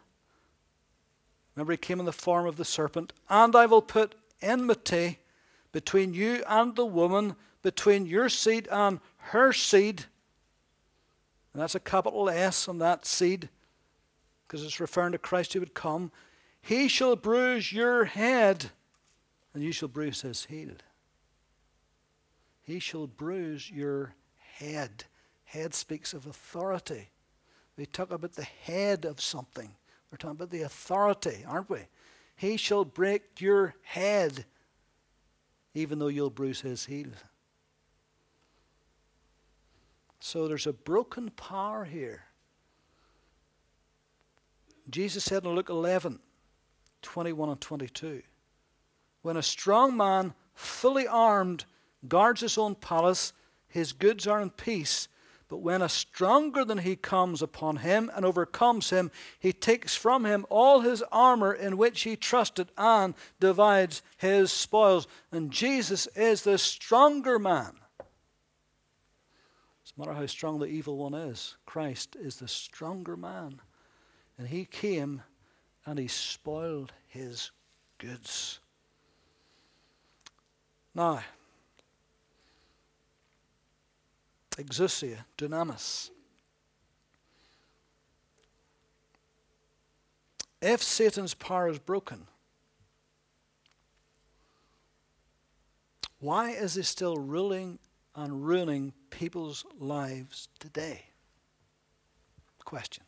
remember 1.54 1.72
he 1.72 1.76
came 1.76 2.00
in 2.00 2.06
the 2.06 2.12
form 2.12 2.46
of 2.46 2.56
the 2.56 2.64
serpent, 2.64 3.12
and 3.28 3.54
I 3.54 3.66
will 3.66 3.82
put 3.82 4.14
enmity 4.42 5.18
between 5.72 6.14
you 6.14 6.42
and 6.48 6.74
the 6.74 6.86
woman, 6.86 7.36
between 7.62 8.06
your 8.06 8.28
seed 8.28 8.68
and 8.70 9.00
her 9.16 9.52
seed. 9.52 10.04
And 11.52 11.62
that's 11.62 11.74
a 11.74 11.80
capital 11.80 12.28
S 12.28 12.68
on 12.68 12.78
that 12.78 13.06
seed 13.06 13.48
because 14.46 14.64
it's 14.64 14.80
referring 14.80 15.12
to 15.12 15.18
Christ 15.18 15.52
who 15.52 15.60
would 15.60 15.74
come. 15.74 16.10
He 16.60 16.88
shall 16.88 17.16
bruise 17.16 17.72
your 17.72 18.04
head, 18.04 18.70
and 19.52 19.62
you 19.62 19.72
shall 19.72 19.88
bruise 19.88 20.22
his 20.22 20.46
heel. 20.46 20.72
He 22.64 22.78
shall 22.78 23.06
bruise 23.06 23.70
your 23.70 24.14
head. 24.56 25.04
Head 25.44 25.74
speaks 25.74 26.14
of 26.14 26.26
authority. 26.26 27.10
We 27.76 27.86
talk 27.86 28.10
about 28.10 28.32
the 28.32 28.44
head 28.44 29.04
of 29.04 29.20
something. 29.20 29.70
We're 30.10 30.16
talking 30.16 30.36
about 30.36 30.50
the 30.50 30.62
authority, 30.62 31.44
aren't 31.46 31.68
we? 31.68 31.80
He 32.36 32.56
shall 32.56 32.84
break 32.84 33.40
your 33.40 33.74
head, 33.82 34.46
even 35.74 35.98
though 35.98 36.08
you'll 36.08 36.30
bruise 36.30 36.62
his 36.62 36.86
heel. 36.86 37.10
So 40.20 40.48
there's 40.48 40.66
a 40.66 40.72
broken 40.72 41.30
power 41.30 41.84
here. 41.84 42.24
Jesus 44.88 45.24
said 45.24 45.44
in 45.44 45.54
Luke 45.54 45.68
11, 45.68 46.18
21 47.02 47.48
and 47.50 47.60
22, 47.60 48.22
When 49.22 49.36
a 49.36 49.42
strong 49.42 49.96
man, 49.96 50.32
fully 50.54 51.06
armed, 51.06 51.66
guards 52.08 52.40
his 52.40 52.58
own 52.58 52.74
palace, 52.74 53.32
his 53.68 53.92
goods 53.92 54.26
are 54.26 54.40
in 54.40 54.50
peace. 54.50 55.08
But 55.48 55.58
when 55.58 55.82
a 55.82 55.88
stronger 55.88 56.64
than 56.64 56.78
he 56.78 56.96
comes 56.96 57.42
upon 57.42 57.76
him 57.76 58.10
and 58.14 58.24
overcomes 58.24 58.90
him, 58.90 59.10
he 59.38 59.52
takes 59.52 59.94
from 59.94 60.24
him 60.24 60.46
all 60.48 60.80
his 60.80 61.02
armor 61.12 61.52
in 61.52 61.76
which 61.76 62.02
he 62.02 62.16
trusted 62.16 62.70
and 62.78 63.14
divides 63.40 64.02
his 64.16 64.50
spoils. 64.50 65.06
And 65.30 65.50
Jesus 65.50 66.08
is 66.16 66.42
the 66.42 66.58
stronger 66.58 67.38
man. 67.38 67.74
No 69.96 70.04
matter 70.06 70.18
how 70.18 70.26
strong 70.26 70.58
the 70.58 70.66
evil 70.66 70.96
one 70.96 71.14
is, 71.14 71.56
Christ 71.66 72.16
is 72.16 72.36
the 72.36 72.48
stronger 72.48 73.16
man. 73.16 73.60
And 74.38 74.48
he 74.48 74.64
came 74.64 75.22
and 75.86 75.98
he 75.98 76.08
spoiled 76.08 76.92
his 77.06 77.52
goods. 77.98 78.58
Now, 80.94 81.22
exousia, 84.56 85.24
dunamis. 85.36 86.10
If 90.60 90.82
Satan's 90.82 91.34
power 91.34 91.68
is 91.68 91.78
broken, 91.78 92.26
why 96.20 96.50
is 96.50 96.74
he 96.74 96.82
still 96.82 97.16
ruling 97.16 97.78
and 98.14 98.46
ruining 98.46 98.94
people's 99.10 99.66
lives 99.78 100.48
today? 100.58 101.02
Question. 102.64 103.04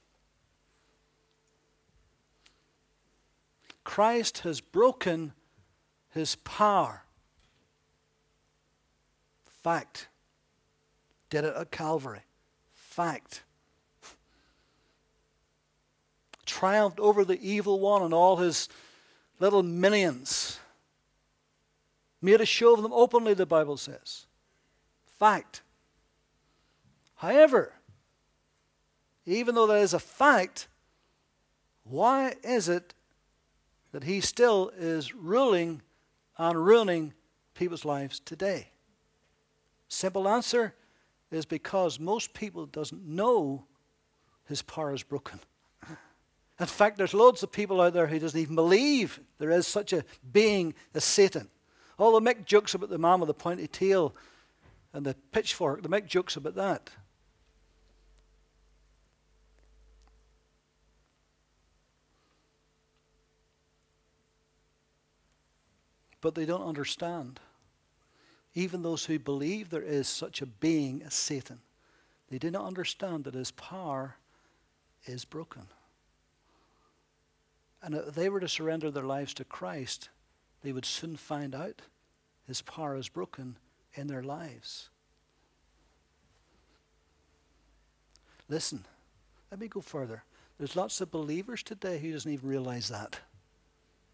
Christ 3.84 4.38
has 4.38 4.60
broken 4.60 5.32
his 6.10 6.34
power. 6.36 7.04
Fact. 9.62 10.08
Did 11.30 11.44
it 11.44 11.56
at 11.56 11.70
Calvary. 11.70 12.20
Fact. 12.72 13.42
Triumphed 16.44 17.00
over 17.00 17.24
the 17.24 17.40
evil 17.40 17.80
one 17.80 18.02
and 18.02 18.14
all 18.14 18.36
his 18.36 18.68
little 19.40 19.62
minions. 19.62 20.58
Made 22.22 22.40
a 22.40 22.46
show 22.46 22.74
of 22.74 22.82
them 22.82 22.92
openly, 22.92 23.34
the 23.34 23.46
Bible 23.46 23.76
says. 23.76 24.26
Fact. 25.18 25.62
However, 27.16 27.72
even 29.24 29.54
though 29.54 29.66
that 29.66 29.78
is 29.78 29.94
a 29.94 29.98
fact, 29.98 30.68
why 31.84 32.34
is 32.42 32.68
it 32.68 32.94
that 33.92 34.04
he 34.04 34.20
still 34.20 34.70
is 34.76 35.14
ruling 35.14 35.82
and 36.38 36.64
ruining 36.64 37.14
people's 37.54 37.84
lives 37.84 38.20
today? 38.20 38.68
Simple 39.88 40.28
answer 40.28 40.74
is 41.30 41.44
because 41.44 41.98
most 41.98 42.32
people 42.34 42.66
doesn't 42.66 43.06
know 43.06 43.64
his 44.46 44.62
power 44.62 44.94
is 44.94 45.02
broken. 45.02 45.40
In 46.58 46.66
fact, 46.66 46.96
there's 46.96 47.12
loads 47.12 47.42
of 47.42 47.52
people 47.52 47.80
out 47.80 47.92
there 47.92 48.06
who 48.06 48.18
doesn't 48.18 48.40
even 48.40 48.54
believe 48.54 49.20
there 49.38 49.50
is 49.50 49.66
such 49.66 49.92
a 49.92 50.04
being 50.32 50.74
as 50.94 51.04
Satan. 51.04 51.48
Oh, 51.98 52.06
All 52.06 52.12
the 52.12 52.20
make 52.20 52.46
jokes 52.46 52.74
about 52.74 52.88
the 52.88 52.98
man 52.98 53.20
with 53.20 53.26
the 53.26 53.34
pointy 53.34 53.66
tail 53.66 54.14
and 54.92 55.04
the 55.04 55.14
pitchfork, 55.32 55.82
they 55.82 55.88
make 55.88 56.06
jokes 56.06 56.36
about 56.36 56.54
that. 56.54 56.90
but 66.26 66.34
they 66.34 66.44
don't 66.44 66.66
understand. 66.66 67.38
Even 68.56 68.82
those 68.82 69.04
who 69.04 69.18
believe 69.18 69.68
there 69.68 69.82
is 69.82 70.08
such 70.08 70.40
a 70.40 70.46
being 70.46 71.02
as 71.02 71.12
Satan, 71.12 71.60
they 72.30 72.38
do 72.38 72.50
not 72.50 72.64
understand 72.64 73.24
that 73.24 73.34
his 73.34 73.50
power 73.50 74.16
is 75.04 75.26
broken. 75.26 75.66
And 77.82 77.94
if 77.94 78.14
they 78.14 78.30
were 78.30 78.40
to 78.40 78.48
surrender 78.48 78.90
their 78.90 79.04
lives 79.04 79.34
to 79.34 79.44
Christ, 79.44 80.08
they 80.62 80.72
would 80.72 80.86
soon 80.86 81.16
find 81.16 81.54
out 81.54 81.82
his 82.48 82.62
power 82.62 82.96
is 82.96 83.10
broken 83.10 83.58
in 83.92 84.06
their 84.06 84.22
lives. 84.22 84.88
Listen, 88.48 88.86
let 89.50 89.60
me 89.60 89.68
go 89.68 89.82
further. 89.82 90.24
There's 90.56 90.76
lots 90.76 91.02
of 91.02 91.10
believers 91.10 91.62
today 91.62 91.98
who 91.98 92.12
doesn't 92.12 92.32
even 92.32 92.48
realize 92.48 92.88
that. 92.88 93.20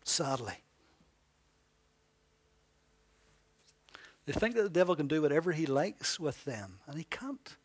Sadly. 0.02 0.56
They 4.24 4.32
think 4.32 4.54
that 4.54 4.62
the 4.62 4.68
devil 4.68 4.94
can 4.94 5.08
do 5.08 5.22
whatever 5.22 5.52
he 5.52 5.66
likes 5.66 6.20
with 6.20 6.44
them, 6.44 6.78
and 6.86 6.96
he 6.96 7.04
can't. 7.04 7.56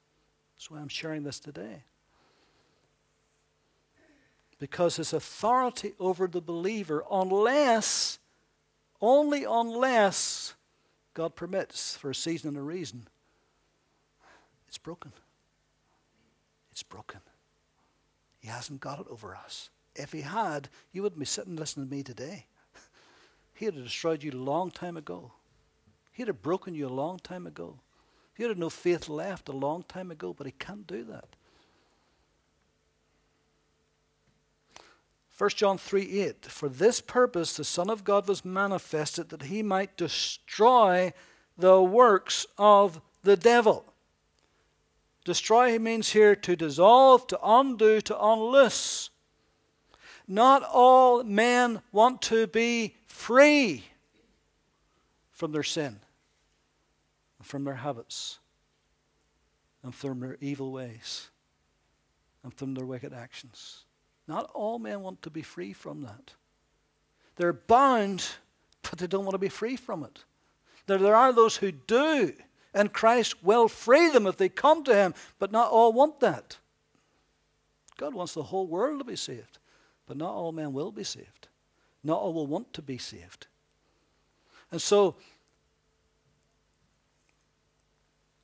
That's 0.55 0.71
why 0.71 0.79
I'm 0.79 0.87
sharing 0.87 1.23
this 1.23 1.39
today. 1.39 1.83
Because 4.59 4.95
his 4.95 5.13
authority 5.13 5.93
over 5.99 6.27
the 6.27 6.41
believer, 6.41 7.03
unless, 7.11 8.17
only 8.99 9.43
unless 9.43 10.55
God 11.13 11.35
permits 11.35 11.95
for 11.95 12.09
a 12.09 12.15
season 12.15 12.49
and 12.49 12.57
a 12.57 12.61
reason, 12.61 13.07
it's 14.67 14.79
broken. 14.79 15.13
It's 16.71 16.81
broken. 16.81 17.19
He 18.39 18.47
hasn't 18.47 18.81
got 18.81 18.99
it 18.99 19.07
over 19.11 19.35
us. 19.35 19.69
If 19.95 20.11
he 20.11 20.21
had, 20.21 20.69
you 20.91 21.03
wouldn't 21.03 21.19
be 21.19 21.25
sitting 21.25 21.55
listening 21.55 21.87
to 21.87 21.95
me 21.95 22.03
today. 22.03 22.47
He 23.53 23.65
would 23.65 23.73
have 23.73 23.83
destroyed 23.83 24.21
you 24.21 24.31
a 24.31 24.37
long 24.37 24.69
time 24.69 24.97
ago. 24.97 25.31
He'd 26.17 26.29
have 26.29 26.41
broken 26.41 26.73
you 26.73 26.87
a 26.87 26.89
long 26.89 27.19
time 27.19 27.45
ago. 27.45 27.77
He'd 28.33 28.47
have 28.47 28.57
no 28.57 28.71
faith 28.71 29.07
left 29.07 29.49
a 29.49 29.51
long 29.51 29.83
time 29.83 30.09
ago, 30.09 30.33
but 30.33 30.47
he 30.47 30.51
can't 30.51 30.87
do 30.87 31.03
that. 31.03 31.25
1 35.37 35.51
John 35.51 35.77
3 35.77 36.21
8 36.21 36.45
For 36.45 36.69
this 36.69 37.01
purpose 37.01 37.55
the 37.55 37.63
Son 37.63 37.91
of 37.91 38.03
God 38.03 38.27
was 38.27 38.43
manifested 38.43 39.29
that 39.29 39.43
he 39.43 39.61
might 39.61 39.95
destroy 39.95 41.13
the 41.55 41.83
works 41.83 42.47
of 42.57 42.99
the 43.21 43.37
devil. 43.37 43.85
Destroy 45.23 45.77
means 45.77 46.09
here 46.13 46.35
to 46.35 46.55
dissolve, 46.55 47.27
to 47.27 47.39
undo, 47.43 48.01
to 48.01 48.19
unloose. 48.19 49.11
Not 50.27 50.63
all 50.63 51.23
men 51.23 51.83
want 51.91 52.23
to 52.23 52.47
be 52.47 52.95
free 53.05 53.83
from 55.31 55.51
their 55.51 55.61
sin, 55.61 55.99
from 57.45 57.63
their 57.63 57.75
habits, 57.75 58.39
and 59.83 59.93
from 59.93 60.19
their 60.19 60.37
evil 60.41 60.71
ways, 60.71 61.29
and 62.43 62.53
from 62.53 62.73
their 62.73 62.85
wicked 62.85 63.13
actions. 63.13 63.85
Not 64.27 64.49
all 64.53 64.79
men 64.79 65.01
want 65.01 65.21
to 65.21 65.29
be 65.29 65.41
free 65.41 65.73
from 65.73 66.01
that. 66.01 66.33
They're 67.35 67.53
bound, 67.53 68.25
but 68.81 68.99
they 68.99 69.07
don't 69.07 69.23
want 69.23 69.35
to 69.35 69.39
be 69.39 69.49
free 69.49 69.75
from 69.75 70.03
it. 70.03 70.23
There, 70.87 70.97
there 70.97 71.15
are 71.15 71.31
those 71.31 71.57
who 71.57 71.71
do, 71.71 72.33
and 72.73 72.91
Christ 72.91 73.43
will 73.43 73.67
free 73.67 74.09
them 74.09 74.27
if 74.27 74.37
they 74.37 74.49
come 74.49 74.83
to 74.83 74.95
Him, 74.95 75.13
but 75.39 75.51
not 75.51 75.71
all 75.71 75.93
want 75.93 76.19
that. 76.19 76.57
God 77.97 78.13
wants 78.13 78.33
the 78.33 78.43
whole 78.43 78.67
world 78.67 78.99
to 78.99 79.05
be 79.05 79.15
saved, 79.15 79.57
but 80.05 80.17
not 80.17 80.33
all 80.33 80.51
men 80.51 80.73
will 80.73 80.91
be 80.91 81.03
saved. 81.03 81.47
Not 82.03 82.19
all 82.19 82.33
will 82.33 82.47
want 82.47 82.73
to 82.73 82.81
be 82.81 82.97
saved. 82.97 83.47
And 84.71 84.81
so, 84.81 85.15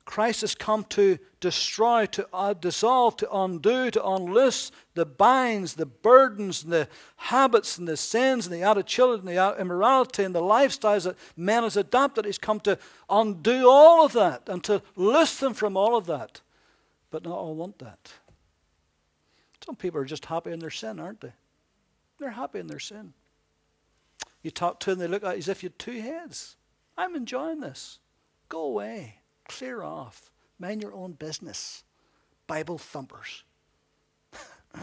Christ 0.04 0.42
has 0.42 0.54
come 0.54 0.84
to 0.90 1.18
destroy, 1.40 2.04
to 2.06 2.28
uh, 2.32 2.52
dissolve, 2.52 3.16
to 3.18 3.32
undo, 3.32 3.90
to 3.90 4.06
unloose 4.06 4.70
the 4.94 5.06
binds, 5.06 5.74
the 5.74 5.86
burdens, 5.86 6.62
and 6.62 6.72
the 6.72 6.88
habits, 7.16 7.78
and 7.78 7.88
the 7.88 7.96
sins, 7.96 8.46
and 8.46 8.54
the 8.54 8.62
attitude, 8.62 9.20
and 9.20 9.28
the 9.28 9.56
immorality, 9.58 10.22
and 10.24 10.34
the 10.34 10.42
lifestyles 10.42 11.04
that 11.04 11.16
man 11.36 11.62
has 11.62 11.76
adopted. 11.76 12.26
He's 12.26 12.38
come 12.38 12.60
to 12.60 12.78
undo 13.08 13.68
all 13.68 14.04
of 14.04 14.12
that 14.12 14.42
and 14.46 14.62
to 14.64 14.82
loose 14.94 15.38
them 15.38 15.54
from 15.54 15.76
all 15.76 15.96
of 15.96 16.06
that. 16.06 16.42
But 17.10 17.24
not 17.24 17.34
all 17.34 17.54
want 17.54 17.78
that. 17.78 18.12
Some 19.64 19.76
people 19.76 20.00
are 20.00 20.04
just 20.04 20.26
happy 20.26 20.52
in 20.52 20.58
their 20.58 20.70
sin, 20.70 21.00
aren't 21.00 21.22
they? 21.22 21.32
They're 22.18 22.30
happy 22.30 22.58
in 22.58 22.66
their 22.66 22.78
sin. 22.78 23.14
You 24.42 24.50
talk 24.50 24.80
to 24.80 24.90
them, 24.90 24.98
they 24.98 25.08
look 25.08 25.24
at 25.24 25.32
you 25.32 25.38
as 25.38 25.48
if 25.48 25.62
you 25.62 25.68
had 25.68 25.78
two 25.78 26.00
heads. 26.02 26.56
I'm 26.98 27.16
enjoying 27.16 27.60
this. 27.60 27.98
Go 28.50 28.62
away. 28.64 29.20
Clear 29.48 29.82
off. 29.82 30.30
Mind 30.58 30.82
your 30.82 30.94
own 30.94 31.12
business. 31.12 31.84
Bible 32.46 32.78
thumpers. 32.78 33.44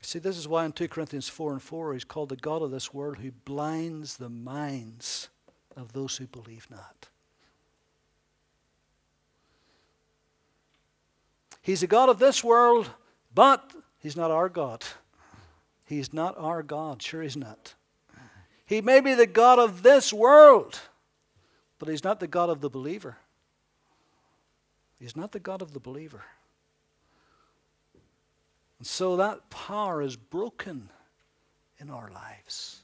See, 0.00 0.18
this 0.18 0.36
is 0.36 0.46
why 0.46 0.64
in 0.64 0.72
2 0.72 0.88
Corinthians 0.88 1.28
4 1.28 1.52
and 1.52 1.62
4 1.62 1.94
he's 1.94 2.04
called 2.04 2.28
the 2.28 2.36
God 2.36 2.62
of 2.62 2.70
this 2.70 2.92
world 2.94 3.18
who 3.18 3.30
blinds 3.30 4.16
the 4.16 4.28
minds 4.28 5.28
of 5.76 5.92
those 5.92 6.16
who 6.16 6.26
believe 6.26 6.66
not. 6.70 7.08
He's 11.62 11.82
a 11.82 11.86
God 11.86 12.10
of 12.10 12.18
this 12.18 12.44
world, 12.44 12.90
but 13.34 13.72
he's 13.98 14.16
not 14.16 14.30
our 14.30 14.50
God. 14.50 14.84
He's 15.86 16.12
not 16.12 16.36
our 16.36 16.62
God. 16.62 17.00
Sure, 17.00 17.22
he's 17.22 17.36
not. 17.36 17.74
He 18.66 18.80
may 18.80 19.00
be 19.00 19.14
the 19.14 19.26
God 19.26 19.58
of 19.58 19.82
this 19.82 20.12
world, 20.12 20.80
but 21.78 21.88
He's 21.88 22.04
not 22.04 22.20
the 22.20 22.26
God 22.26 22.48
of 22.48 22.60
the 22.60 22.70
believer. 22.70 23.18
He's 24.98 25.16
not 25.16 25.32
the 25.32 25.40
God 25.40 25.60
of 25.60 25.72
the 25.72 25.80
believer. 25.80 26.22
And 28.78 28.86
so 28.86 29.16
that 29.16 29.50
power 29.50 30.00
is 30.00 30.16
broken 30.16 30.88
in 31.78 31.90
our 31.90 32.10
lives. 32.10 32.80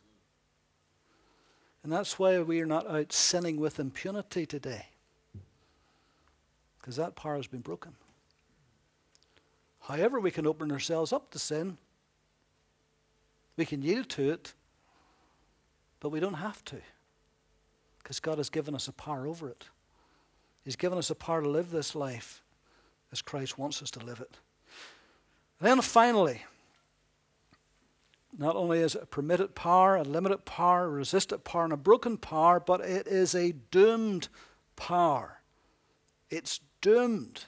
And 1.83 1.91
that's 1.91 2.19
why 2.19 2.39
we 2.41 2.61
are 2.61 2.67
not 2.67 2.89
out 2.89 3.13
sinning 3.13 3.59
with 3.59 3.81
impunity 3.81 4.45
today. 4.45 4.87
Because 6.79 6.97
that 6.97 7.17
power 7.17 7.37
has 7.37 7.47
been 7.47 7.61
broken. 7.61 7.93
However, 9.81 10.21
we 10.21 10.31
can 10.31 10.47
open 10.47 10.71
ourselves 10.71 11.13
up 11.13 11.31
to 11.31 11.39
sin. 11.39 11.79
We 13.57 13.65
can 13.65 13.83
yield 13.83 14.09
to 14.11 14.31
it. 14.31 14.53
But 16.01 16.11
we 16.11 16.21
don't 16.21 16.35
have 16.35 16.65
to 16.67 16.77
because 18.03 18.21
God 18.21 18.39
has 18.39 18.51
given 18.51 18.75
us 18.75 18.89
a 18.89 18.93
power 18.93 19.27
over 19.27 19.49
it. 19.49 19.67
He's 20.65 20.77
given 20.77 20.99
us 20.99 21.11
a 21.11 21.15
power 21.15 21.43
to 21.43 21.49
live 21.49 21.71
this 21.71 21.95
life 21.95 22.43
as 23.13 23.23
Christ 23.23 23.59
wants 23.59 23.83
us 23.83 23.91
to 23.93 24.05
live 24.05 24.21
it. 24.21 24.37
Then 25.61 25.81
finally, 25.81 26.43
not 28.39 28.57
only 28.57 28.81
is 28.81 28.95
it 28.95 29.03
a 29.03 29.07
permitted 29.07 29.55
power, 29.55 29.97
a 29.97 30.03
limited 30.03 30.45
power, 30.45 30.85
a 30.85 30.89
resisted 30.89 31.45
power, 31.45 31.65
and 31.65 31.73
a 31.73 31.77
broken 31.77 32.17
power, 32.17 32.61
but 32.61 32.81
it 32.81 33.07
is 33.07 33.35
a 33.35 33.53
doomed 33.71 34.29
power. 34.77 35.41
It's 36.31 36.61
doomed. 36.81 37.45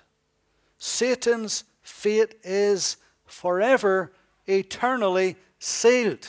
Satan's 0.79 1.65
fate 1.83 2.35
is 2.43 2.97
forever, 3.25 4.13
eternally 4.47 5.37
sealed. 5.59 6.29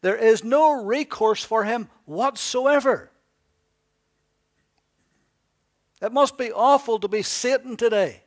There 0.00 0.16
is 0.16 0.44
no 0.44 0.84
recourse 0.84 1.42
for 1.42 1.64
him 1.64 1.88
whatsoever. 2.04 3.10
It 6.02 6.12
must 6.12 6.36
be 6.36 6.52
awful 6.52 6.98
to 7.00 7.08
be 7.08 7.22
Satan 7.22 7.76
today. 7.76 8.22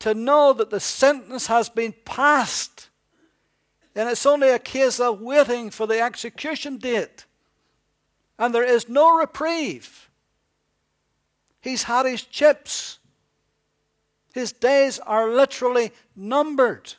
To 0.00 0.14
know 0.14 0.52
that 0.52 0.70
the 0.70 0.80
sentence 0.80 1.46
has 1.46 1.68
been 1.68 1.94
passed. 2.04 2.88
And 3.94 4.08
it's 4.08 4.26
only 4.26 4.50
a 4.50 4.58
case 4.58 4.98
of 4.98 5.20
waiting 5.20 5.70
for 5.70 5.86
the 5.86 6.00
execution 6.00 6.78
date. 6.78 7.26
And 8.38 8.52
there 8.52 8.64
is 8.64 8.88
no 8.88 9.16
reprieve. 9.16 10.10
He's 11.60 11.84
had 11.84 12.04
his 12.04 12.22
chips. 12.22 12.98
His 14.34 14.52
days 14.52 14.98
are 14.98 15.30
literally 15.30 15.92
numbered. 16.16 16.94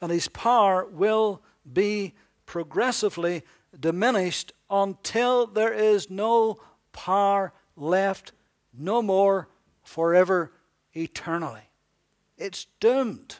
And 0.00 0.10
his 0.12 0.28
power 0.28 0.86
will 0.86 1.42
be 1.70 2.14
progressively 2.46 3.42
diminished 3.78 4.52
until 4.70 5.46
there 5.46 5.72
is 5.72 6.10
no 6.10 6.58
power 6.92 7.52
left, 7.76 8.32
no 8.76 9.02
more 9.02 9.48
forever, 9.82 10.52
eternally. 10.94 11.62
It's 12.36 12.66
doomed. 12.80 13.36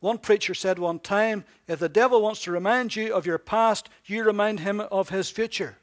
One 0.00 0.18
preacher 0.18 0.54
said 0.54 0.78
one 0.78 0.98
time 0.98 1.44
if 1.68 1.78
the 1.78 1.88
devil 1.88 2.22
wants 2.22 2.42
to 2.44 2.52
remind 2.52 2.96
you 2.96 3.14
of 3.14 3.26
your 3.26 3.38
past, 3.38 3.90
you 4.06 4.24
remind 4.24 4.60
him 4.60 4.80
of 4.80 5.10
his 5.10 5.30
future. 5.30 5.76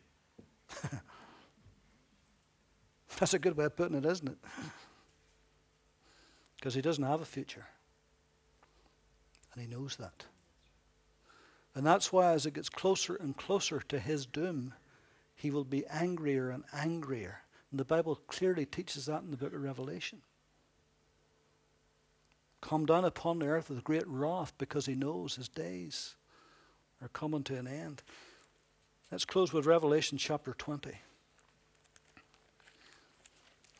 That's 3.19 3.33
a 3.33 3.39
good 3.39 3.55
way 3.57 3.65
of 3.65 3.75
putting 3.75 3.97
it, 3.97 4.05
isn't 4.05 4.29
it? 4.29 4.37
Because 6.55 6.73
he 6.73 6.81
doesn't 6.81 7.03
have 7.03 7.21
a 7.21 7.25
future. 7.25 7.65
And 9.57 9.65
he 9.65 9.75
knows 9.75 9.95
that. 9.95 10.25
And 11.73 11.83
that's 11.83 12.13
why, 12.13 12.33
as 12.33 12.45
it 12.45 12.53
gets 12.53 12.69
closer 12.69 13.15
and 13.15 13.35
closer 13.35 13.79
to 13.79 13.97
his 13.97 14.27
doom, 14.27 14.75
he 15.33 15.49
will 15.49 15.63
be 15.63 15.83
angrier 15.87 16.51
and 16.51 16.63
angrier. 16.71 17.41
And 17.71 17.79
the 17.79 17.85
Bible 17.85 18.17
clearly 18.27 18.67
teaches 18.67 19.07
that 19.07 19.23
in 19.23 19.31
the 19.31 19.37
book 19.37 19.55
of 19.55 19.63
Revelation. 19.63 20.21
Come 22.61 22.85
down 22.85 23.03
upon 23.03 23.39
the 23.39 23.47
earth 23.47 23.71
with 23.71 23.83
great 23.83 24.07
wrath 24.07 24.53
because 24.59 24.85
he 24.85 24.93
knows 24.93 25.35
his 25.35 25.49
days 25.49 26.15
are 27.01 27.09
coming 27.09 27.43
to 27.45 27.57
an 27.57 27.65
end. 27.65 28.03
Let's 29.11 29.25
close 29.25 29.51
with 29.51 29.65
Revelation 29.65 30.19
chapter 30.19 30.53
20. 30.53 30.91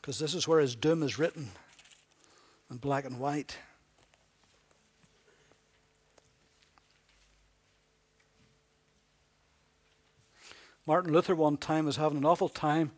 Because 0.00 0.18
this 0.18 0.34
is 0.34 0.48
where 0.48 0.58
his 0.60 0.74
doom 0.74 1.04
is 1.04 1.20
written 1.20 1.50
in 2.68 2.78
black 2.78 3.04
and 3.04 3.20
white. 3.20 3.56
Martin 10.88 11.12
Luther 11.12 11.34
one 11.34 11.58
time 11.58 11.84
was 11.84 11.96
having 11.96 12.16
an 12.16 12.24
awful 12.24 12.48
time. 12.48 12.92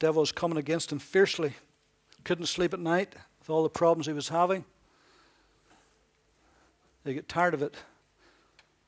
devil 0.00 0.22
was 0.22 0.32
coming 0.32 0.56
against 0.56 0.90
him 0.90 0.98
fiercely. 0.98 1.52
Couldn't 2.24 2.46
sleep 2.46 2.72
at 2.72 2.80
night 2.80 3.14
with 3.38 3.50
all 3.50 3.62
the 3.62 3.68
problems 3.68 4.06
he 4.06 4.14
was 4.14 4.30
having. 4.30 4.64
He 7.04 7.12
get 7.12 7.28
tired 7.28 7.52
of 7.52 7.60
it. 7.60 7.74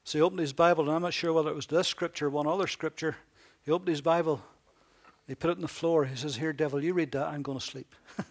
So 0.04 0.16
he 0.16 0.22
opened 0.22 0.40
his 0.40 0.54
Bible, 0.54 0.84
and 0.84 0.92
I'm 0.92 1.02
not 1.02 1.12
sure 1.12 1.34
whether 1.34 1.50
it 1.50 1.54
was 1.54 1.66
this 1.66 1.86
scripture 1.86 2.28
or 2.28 2.30
one 2.30 2.46
other 2.46 2.66
scripture. 2.66 3.18
He 3.66 3.70
opened 3.70 3.88
his 3.88 4.00
Bible, 4.00 4.42
he 5.28 5.34
put 5.34 5.50
it 5.50 5.58
on 5.58 5.62
the 5.62 5.68
floor. 5.68 6.06
He 6.06 6.16
says, 6.16 6.36
Here, 6.36 6.54
devil, 6.54 6.82
you 6.82 6.94
read 6.94 7.12
that, 7.12 7.26
I'm 7.26 7.42
going 7.42 7.58
to 7.58 7.64
sleep. 7.64 7.94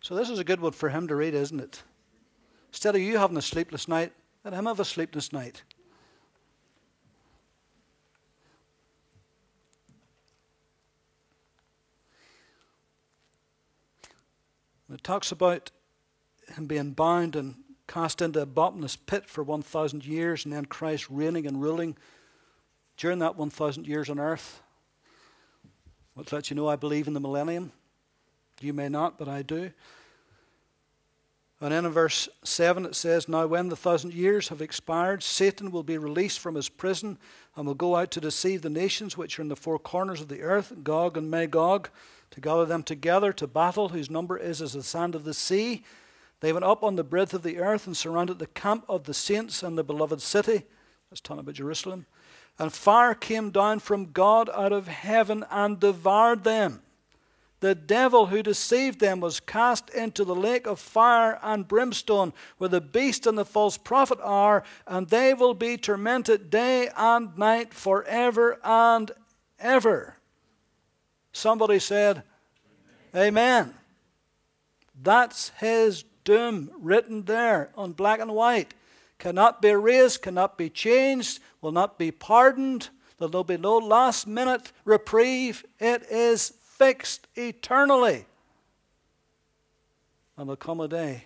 so 0.00 0.16
this 0.16 0.30
is 0.30 0.40
a 0.40 0.44
good 0.44 0.60
one 0.60 0.72
for 0.72 0.88
him 0.88 1.06
to 1.06 1.14
read, 1.14 1.34
isn't 1.34 1.60
it? 1.60 1.84
Instead 2.70 2.96
of 2.96 3.02
you 3.02 3.18
having 3.18 3.36
a 3.36 3.42
sleepless 3.42 3.86
night, 3.86 4.12
let 4.44 4.52
him 4.52 4.66
have 4.66 4.80
a 4.80 4.84
sleepless 4.84 5.32
night. 5.32 5.62
It 14.92 15.02
talks 15.02 15.32
about 15.32 15.70
him 16.54 16.66
being 16.66 16.92
bound 16.92 17.34
and 17.34 17.56
cast 17.88 18.22
into 18.22 18.40
a 18.40 18.46
bottomless 18.46 18.96
pit 18.96 19.28
for 19.28 19.42
1,000 19.42 20.04
years, 20.04 20.44
and 20.44 20.52
then 20.52 20.64
Christ 20.64 21.06
reigning 21.10 21.46
and 21.46 21.60
ruling 21.60 21.96
during 22.96 23.18
that 23.18 23.36
1,000 23.36 23.86
years 23.86 24.08
on 24.08 24.18
earth. 24.18 24.62
Let's 26.14 26.32
let 26.32 26.50
you 26.50 26.56
know 26.56 26.68
I 26.68 26.76
believe 26.76 27.06
in 27.06 27.14
the 27.14 27.20
millennium. 27.20 27.72
You 28.60 28.72
may 28.72 28.88
not, 28.88 29.18
but 29.18 29.28
I 29.28 29.42
do. 29.42 29.70
And 31.60 31.72
then 31.72 31.86
in 31.86 31.92
verse 31.92 32.28
7 32.44 32.84
it 32.84 32.94
says, 32.94 33.28
Now 33.28 33.46
when 33.46 33.68
the 33.68 33.76
thousand 33.76 34.12
years 34.12 34.48
have 34.48 34.60
expired, 34.60 35.22
Satan 35.22 35.70
will 35.70 35.82
be 35.82 35.98
released 35.98 36.38
from 36.38 36.54
his 36.54 36.68
prison 36.68 37.18
and 37.54 37.66
will 37.66 37.74
go 37.74 37.96
out 37.96 38.10
to 38.12 38.20
deceive 38.20 38.62
the 38.62 38.70
nations 38.70 39.16
which 39.16 39.38
are 39.38 39.42
in 39.42 39.48
the 39.48 39.56
four 39.56 39.78
corners 39.78 40.20
of 40.20 40.28
the 40.28 40.42
earth, 40.42 40.72
Gog 40.82 41.16
and 41.16 41.30
Magog, 41.30 41.88
to 42.30 42.40
gather 42.40 42.64
them 42.64 42.82
together 42.82 43.32
to 43.32 43.46
battle, 43.46 43.90
whose 43.90 44.10
number 44.10 44.36
is 44.36 44.60
as 44.60 44.72
the 44.72 44.82
sand 44.82 45.14
of 45.14 45.24
the 45.24 45.34
sea. 45.34 45.84
They 46.40 46.52
went 46.52 46.64
up 46.64 46.82
on 46.82 46.96
the 46.96 47.04
breadth 47.04 47.34
of 47.34 47.42
the 47.42 47.58
earth 47.58 47.86
and 47.86 47.96
surrounded 47.96 48.38
the 48.38 48.46
camp 48.46 48.84
of 48.88 49.04
the 49.04 49.14
saints 49.14 49.62
and 49.62 49.76
the 49.76 49.84
beloved 49.84 50.20
city. 50.20 50.64
That's 51.10 51.20
talking 51.20 51.40
about 51.40 51.54
Jerusalem. 51.54 52.06
And 52.58 52.72
fire 52.72 53.14
came 53.14 53.50
down 53.50 53.80
from 53.80 54.12
God 54.12 54.50
out 54.52 54.72
of 54.72 54.88
heaven 54.88 55.44
and 55.50 55.78
devoured 55.78 56.44
them. 56.44 56.82
The 57.60 57.74
devil 57.74 58.26
who 58.26 58.42
deceived 58.42 59.00
them 59.00 59.20
was 59.20 59.40
cast 59.40 59.88
into 59.90 60.24
the 60.24 60.34
lake 60.34 60.66
of 60.66 60.78
fire 60.78 61.38
and 61.42 61.66
brimstone, 61.66 62.34
where 62.58 62.68
the 62.68 62.82
beast 62.82 63.26
and 63.26 63.38
the 63.38 63.46
false 63.46 63.78
prophet 63.78 64.18
are, 64.22 64.62
and 64.86 65.08
they 65.08 65.32
will 65.32 65.54
be 65.54 65.78
tormented 65.78 66.50
day 66.50 66.90
and 66.96 67.36
night 67.38 67.72
forever 67.72 68.58
and 68.62 69.10
ever. 69.58 70.15
Somebody 71.36 71.80
said, 71.80 72.22
Amen. 73.14 73.26
Amen. 73.26 73.74
That's 75.02 75.50
his 75.60 76.02
doom 76.24 76.70
written 76.80 77.24
there 77.24 77.68
on 77.76 77.92
black 77.92 78.20
and 78.20 78.34
white. 78.34 78.72
Cannot 79.18 79.60
be 79.60 79.68
erased, 79.68 80.22
cannot 80.22 80.56
be 80.56 80.70
changed, 80.70 81.40
will 81.60 81.72
not 81.72 81.98
be 81.98 82.10
pardoned. 82.10 82.88
There'll 83.18 83.44
be 83.44 83.58
no 83.58 83.76
last 83.76 84.26
minute 84.26 84.72
reprieve. 84.86 85.62
It 85.78 86.04
is 86.10 86.54
fixed 86.62 87.26
eternally. 87.34 88.24
And 90.38 90.48
there'll 90.48 90.56
come 90.56 90.80
a 90.80 90.88
day 90.88 91.24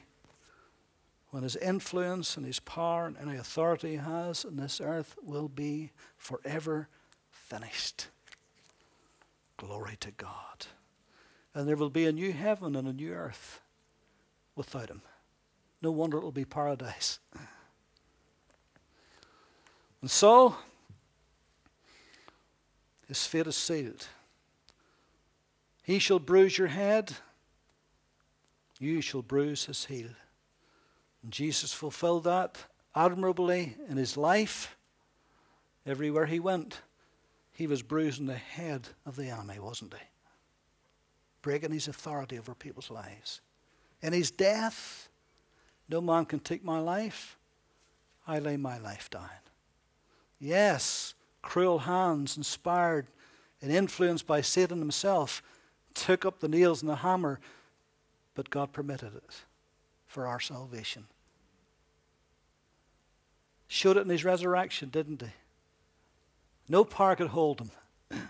when 1.28 1.44
his 1.44 1.54
influence 1.54 2.36
and 2.36 2.44
his 2.44 2.58
power 2.58 3.06
and 3.06 3.16
any 3.16 3.38
authority 3.38 3.90
he 3.90 3.96
has 3.98 4.44
in 4.44 4.56
this 4.56 4.80
earth 4.80 5.14
will 5.22 5.48
be 5.48 5.92
forever 6.16 6.88
finished. 7.30 8.08
Glory 9.60 9.98
to 10.00 10.10
God. 10.12 10.66
And 11.54 11.68
there 11.68 11.76
will 11.76 11.90
be 11.90 12.06
a 12.06 12.12
new 12.12 12.32
heaven 12.32 12.74
and 12.74 12.88
a 12.88 12.94
new 12.94 13.12
earth 13.12 13.60
without 14.56 14.88
him. 14.88 15.02
No 15.82 15.90
wonder 15.90 16.16
it 16.16 16.22
will 16.22 16.32
be 16.32 16.46
paradise. 16.46 17.18
And 20.00 20.10
so, 20.10 20.56
his 23.06 23.26
fate 23.26 23.48
is 23.48 23.56
sealed. 23.56 24.06
He 25.82 25.98
shall 25.98 26.20
bruise 26.20 26.56
your 26.56 26.68
head, 26.68 27.12
you 28.78 29.02
shall 29.02 29.20
bruise 29.20 29.66
his 29.66 29.84
heel. 29.84 30.08
And 31.22 31.30
Jesus 31.30 31.74
fulfilled 31.74 32.24
that 32.24 32.64
admirably 32.94 33.76
in 33.90 33.98
his 33.98 34.16
life. 34.16 34.74
Everywhere 35.84 36.24
he 36.24 36.40
went, 36.40 36.80
he 37.60 37.66
was 37.66 37.82
bruising 37.82 38.24
the 38.24 38.32
head 38.32 38.88
of 39.04 39.16
the 39.16 39.28
enemy, 39.28 39.58
wasn't 39.58 39.92
he? 39.92 40.00
Breaking 41.42 41.72
his 41.72 41.88
authority 41.88 42.38
over 42.38 42.54
people's 42.54 42.90
lives. 42.90 43.42
In 44.00 44.14
his 44.14 44.30
death, 44.30 45.10
no 45.86 46.00
man 46.00 46.24
can 46.24 46.40
take 46.40 46.64
my 46.64 46.78
life. 46.78 47.36
I 48.26 48.38
lay 48.38 48.56
my 48.56 48.78
life 48.78 49.10
down. 49.10 49.28
Yes, 50.38 51.12
cruel 51.42 51.80
hands, 51.80 52.38
inspired 52.38 53.08
and 53.60 53.70
influenced 53.70 54.26
by 54.26 54.40
Satan 54.40 54.78
himself, 54.78 55.42
took 55.92 56.24
up 56.24 56.40
the 56.40 56.48
nails 56.48 56.80
and 56.80 56.88
the 56.88 56.96
hammer, 56.96 57.40
but 58.34 58.48
God 58.48 58.72
permitted 58.72 59.14
it 59.14 59.42
for 60.06 60.26
our 60.26 60.40
salvation. 60.40 61.04
Showed 63.68 63.98
it 63.98 64.04
in 64.04 64.08
his 64.08 64.24
resurrection, 64.24 64.88
didn't 64.88 65.20
he? 65.20 65.28
No 66.70 66.84
power 66.84 67.16
could 67.16 67.26
hold 67.26 67.60
him. 67.60 68.20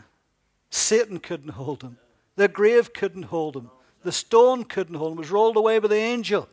Satan 0.71 1.21
couldn't 1.21 1.51
hold 1.51 1.83
him. 1.83 1.99
The 2.37 2.49
grave 2.49 2.95
couldn't 2.95 3.25
hold 3.25 3.55
him. 3.55 3.71
The 4.03 4.13
stone 4.13 4.65
couldn't 4.65 4.95
hold 4.95 5.13
him. 5.13 5.19
It 5.19 5.21
was 5.21 5.31
rolled 5.31 5.59
away 5.59 5.79
by 5.79 5.89
the 5.89 5.97
angel. 5.97 6.49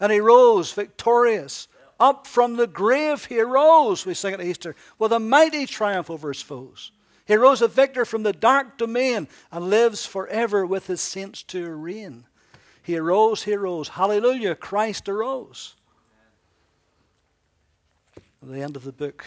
And 0.00 0.10
he 0.10 0.18
rose 0.18 0.72
victorious. 0.72 1.68
Up 2.00 2.26
from 2.26 2.56
the 2.56 2.66
grave 2.66 3.26
he 3.26 3.38
arose, 3.38 4.06
we 4.06 4.14
sing 4.14 4.32
at 4.32 4.40
Easter, 4.40 4.74
with 4.98 5.12
a 5.12 5.20
mighty 5.20 5.66
triumph 5.66 6.10
over 6.10 6.28
his 6.32 6.40
foes. 6.40 6.90
He 7.26 7.36
rose 7.36 7.60
a 7.60 7.68
victor 7.68 8.06
from 8.06 8.22
the 8.22 8.32
dark 8.32 8.78
domain 8.78 9.28
and 9.52 9.68
lives 9.68 10.06
forever 10.06 10.64
with 10.64 10.86
his 10.86 11.02
saints 11.02 11.42
to 11.44 11.68
reign. 11.70 12.24
He 12.82 12.96
arose, 12.96 13.42
he 13.42 13.52
arose. 13.52 13.88
Hallelujah, 13.88 14.54
Christ 14.54 15.06
arose. 15.06 15.74
At 18.42 18.48
the 18.50 18.62
end 18.62 18.76
of 18.76 18.84
the 18.84 18.92
book, 18.92 19.26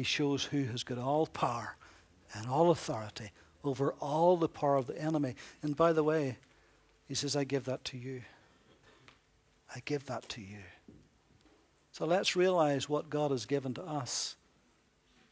he 0.00 0.04
shows 0.04 0.44
who 0.44 0.64
has 0.64 0.82
got 0.82 0.96
all 0.96 1.26
power 1.26 1.76
and 2.32 2.46
all 2.48 2.70
authority 2.70 3.30
over 3.62 3.92
all 4.00 4.38
the 4.38 4.48
power 4.48 4.76
of 4.76 4.86
the 4.86 4.98
enemy. 4.98 5.34
And 5.62 5.76
by 5.76 5.92
the 5.92 6.02
way, 6.02 6.38
he 7.06 7.14
says, 7.14 7.36
I 7.36 7.44
give 7.44 7.66
that 7.66 7.84
to 7.84 7.98
you. 7.98 8.22
I 9.76 9.82
give 9.84 10.06
that 10.06 10.26
to 10.30 10.40
you. 10.40 10.62
So 11.92 12.06
let's 12.06 12.34
realize 12.34 12.88
what 12.88 13.10
God 13.10 13.30
has 13.30 13.44
given 13.44 13.74
to 13.74 13.82
us 13.82 14.36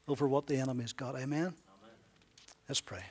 over 0.06 0.28
what 0.28 0.46
the 0.46 0.56
enemy's 0.56 0.92
got. 0.92 1.14
Amen? 1.14 1.24
Amen. 1.38 1.54
Let's 2.68 2.82
pray. 2.82 3.04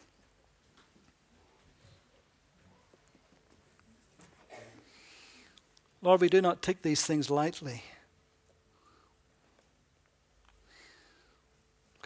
Lord, 6.04 6.22
we 6.22 6.30
do 6.30 6.40
not 6.40 6.62
take 6.62 6.84
these 6.84 7.04
things 7.04 7.32
lightly. 7.32 7.82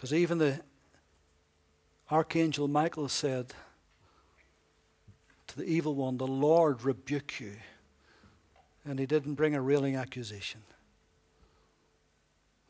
Because 0.02 0.16
even 0.16 0.40
the 0.40 0.60
Archangel 2.10 2.68
Michael 2.68 3.08
said 3.08 3.54
to 5.46 5.58
the 5.58 5.64
evil 5.64 5.94
one, 5.94 6.18
The 6.18 6.26
Lord 6.26 6.82
rebuke 6.82 7.40
you. 7.40 7.54
And 8.84 8.98
he 8.98 9.06
didn't 9.06 9.36
bring 9.36 9.54
a 9.54 9.62
railing 9.62 9.96
accusation. 9.96 10.62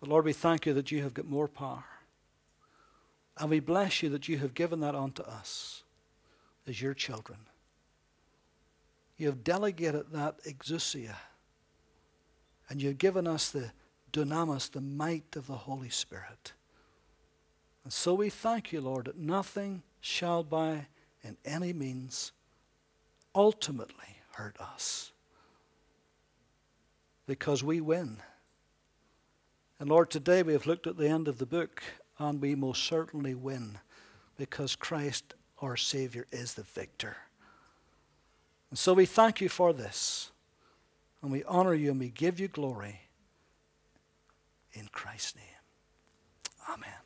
But 0.01 0.09
Lord, 0.09 0.25
we 0.25 0.34
thank 0.34 0.65
you 0.65 0.73
that 0.73 0.91
you 0.91 1.03
have 1.03 1.13
got 1.13 1.25
more 1.25 1.47
power. 1.47 1.86
And 3.38 3.49
we 3.49 3.61
bless 3.61 4.03
you 4.03 4.09
that 4.09 4.27
you 4.27 4.38
have 4.39 4.53
given 4.53 4.82
that 4.82 4.93
unto 4.93 5.23
us 5.23 5.84
as 6.67 6.82
your 6.82 6.93
children. 6.93 7.39
You 9.15 9.27
have 9.27 9.45
delegated 9.45 10.07
that 10.11 10.43
exousia. 10.43 11.15
And 12.67 12.82
you've 12.82 12.97
given 12.97 13.25
us 13.25 13.51
the 13.51 13.71
dunamis, 14.11 14.69
the 14.69 14.82
might 14.82 15.38
of 15.38 15.47
the 15.47 15.55
Holy 15.55 15.89
Spirit. 15.89 16.51
And 17.84 17.91
so 17.91 18.13
we 18.13 18.29
thank 18.29 18.71
you, 18.71 18.82
Lord, 18.82 19.05
that 19.05 19.17
nothing 19.17 19.84
shall 19.99 20.43
by 20.43 20.88
in 21.23 21.38
any 21.45 21.73
means 21.73 22.32
ultimately 23.34 24.17
hurt 24.34 24.59
us. 24.59 25.11
Because 27.25 27.63
we 27.63 27.82
win. 27.82 28.17
And 29.79 29.89
Lord, 29.89 30.09
today 30.09 30.43
we 30.43 30.53
have 30.53 30.67
looked 30.67 30.86
at 30.86 30.97
the 30.97 31.07
end 31.07 31.27
of 31.27 31.38
the 31.38 31.45
book, 31.45 31.82
and 32.19 32.41
we 32.41 32.55
most 32.55 32.84
certainly 32.84 33.34
win 33.34 33.79
because 34.38 34.75
Christ, 34.75 35.34
our 35.59 35.77
Savior, 35.77 36.27
is 36.32 36.53
the 36.53 36.63
victor. 36.63 37.17
And 38.69 38.77
so 38.77 38.93
we 38.93 39.05
thank 39.05 39.41
you 39.41 39.49
for 39.49 39.73
this, 39.73 40.32
and 41.21 41.32
we 41.32 41.43
honor 41.43 41.73
you 41.73 41.91
and 41.91 41.99
we 41.99 42.09
give 42.09 42.39
you 42.39 42.47
glory 42.47 43.01
in 44.73 44.88
Christ's 44.91 45.36
name. 45.36 45.45
Amen. 46.69 47.01